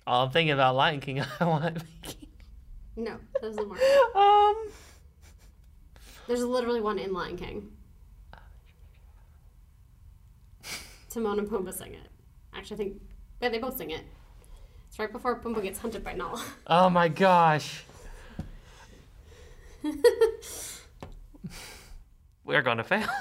[0.06, 1.22] Oh, I'm thinking about Lion King.
[1.40, 1.82] I want.
[2.02, 2.28] King.
[2.96, 3.80] No, that doesn't work.
[4.14, 4.68] um.
[6.26, 7.75] There's literally one in Lion King.
[11.16, 12.10] Timon and Pumbaa sing it.
[12.54, 13.00] Actually, I think
[13.40, 14.02] yeah, they both sing it.
[14.86, 16.44] It's right before Pumbaa gets hunted by Nala.
[16.66, 17.84] Oh my gosh.
[22.44, 23.08] We're gonna fail.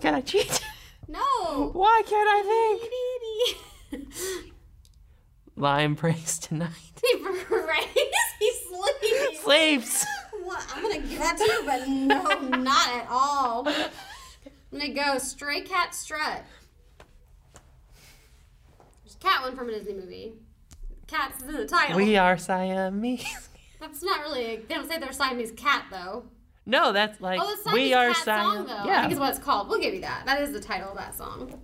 [0.00, 0.60] Can I cheat?
[1.08, 1.70] no.
[1.72, 2.78] Why can't I
[3.90, 4.14] think?
[5.56, 6.70] Lion prays tonight.
[7.10, 7.86] he prays.
[8.38, 9.40] He sleeps.
[9.42, 10.06] Sleeps.
[10.44, 10.64] What?
[10.74, 12.22] I'm gonna give that to you, but no,
[12.56, 13.66] not at all.
[14.72, 16.42] I'm gonna go Stray Cat Strut.
[19.04, 20.32] There's a cat one from a Disney movie.
[21.06, 21.96] Cats is in the title.
[21.96, 23.48] We are Siamese.
[23.80, 24.56] That's not really.
[24.66, 26.24] They don't say they're Siamese cat though.
[26.64, 28.66] No, that's like Oh, we are cat song Siam.
[28.68, 28.72] though.
[28.76, 29.00] I Yeah.
[29.02, 29.68] think is what it's called.
[29.68, 30.22] We'll give you that.
[30.26, 31.60] That is the title of that song.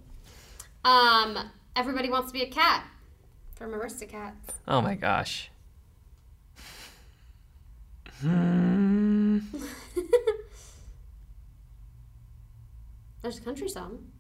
[0.85, 1.39] Um,
[1.77, 2.85] everybody wants to be a cat
[3.55, 4.35] from Aristocats.
[4.67, 5.51] Oh my gosh.
[8.21, 9.39] Hmm.
[13.23, 14.11] There's a country song.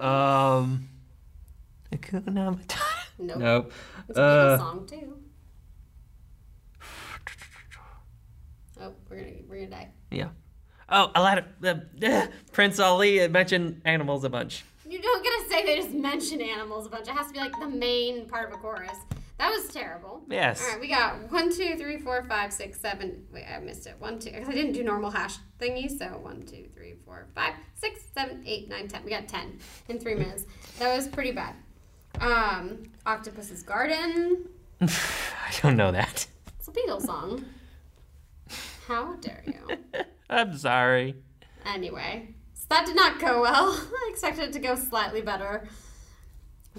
[0.00, 0.88] um.
[1.92, 2.82] Hakuna Matata.
[3.18, 3.38] Nope.
[3.38, 3.72] Nope.
[4.08, 5.18] It's a Beatles Uh, song too.
[8.78, 9.88] Oh, we're gonna we're gonna die.
[10.10, 10.28] yeah.
[10.88, 14.64] Oh, a lot of uh, uh, Prince Ali mentioned animals a bunch.
[14.88, 17.08] You don't get to say they just mention animals a bunch.
[17.08, 18.96] It has to be like the main part of a chorus.
[19.38, 20.22] That was terrible.
[20.30, 20.62] Yes.
[20.62, 23.26] All right, we got one, two, three, four, five, six, seven.
[23.32, 23.96] Wait, I missed it.
[23.98, 24.30] One, two.
[24.30, 25.98] Because I didn't do normal hash thingies.
[25.98, 29.04] So one, two, three, four, five, six, seven, eight, nine, ten.
[29.04, 29.58] We got ten
[29.88, 30.46] in three minutes.
[30.78, 31.54] That was pretty bad.
[32.20, 34.48] Um, Octopus's Garden.
[34.80, 36.26] I don't know that.
[36.58, 37.44] It's a Beatles song.
[38.86, 39.76] How dare you?
[40.30, 41.16] I'm sorry.
[41.66, 43.70] Anyway, so that did not go well.
[43.92, 45.68] I expected it to go slightly better.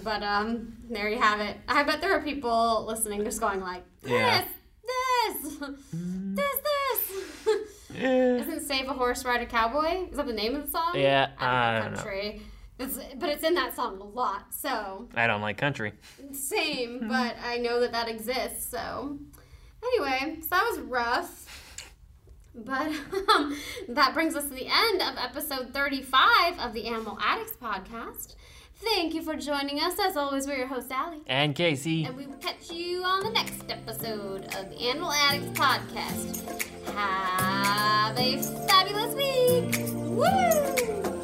[0.02, 1.56] But um, there you have it.
[1.68, 4.44] I bet there are people listening just going like, this, Yeah.
[4.86, 7.58] this, this, this.
[7.96, 8.36] Eh.
[8.36, 10.08] Isn't Save a Horse, Ride a Cowboy?
[10.10, 10.92] Is that the name of the song?
[10.94, 12.42] Yeah, I I don't don't know country.
[12.78, 14.54] It's, but it's in that song a lot.
[14.54, 15.94] So I don't like country.
[16.32, 18.70] same, but I know that that exists.
[18.70, 19.18] So
[19.82, 21.74] anyway, so that was rough.
[22.54, 22.92] But
[23.34, 23.56] um,
[23.88, 28.34] that brings us to the end of episode 35 of the Animal Addicts podcast.
[28.80, 29.98] Thank you for joining us.
[29.98, 31.22] As always, we're your host, Allie.
[31.26, 32.04] And Casey.
[32.04, 36.62] And we will catch you on the next episode of the Animal Addicts podcast.
[36.94, 39.74] Have a fabulous week.
[39.94, 41.17] Woo!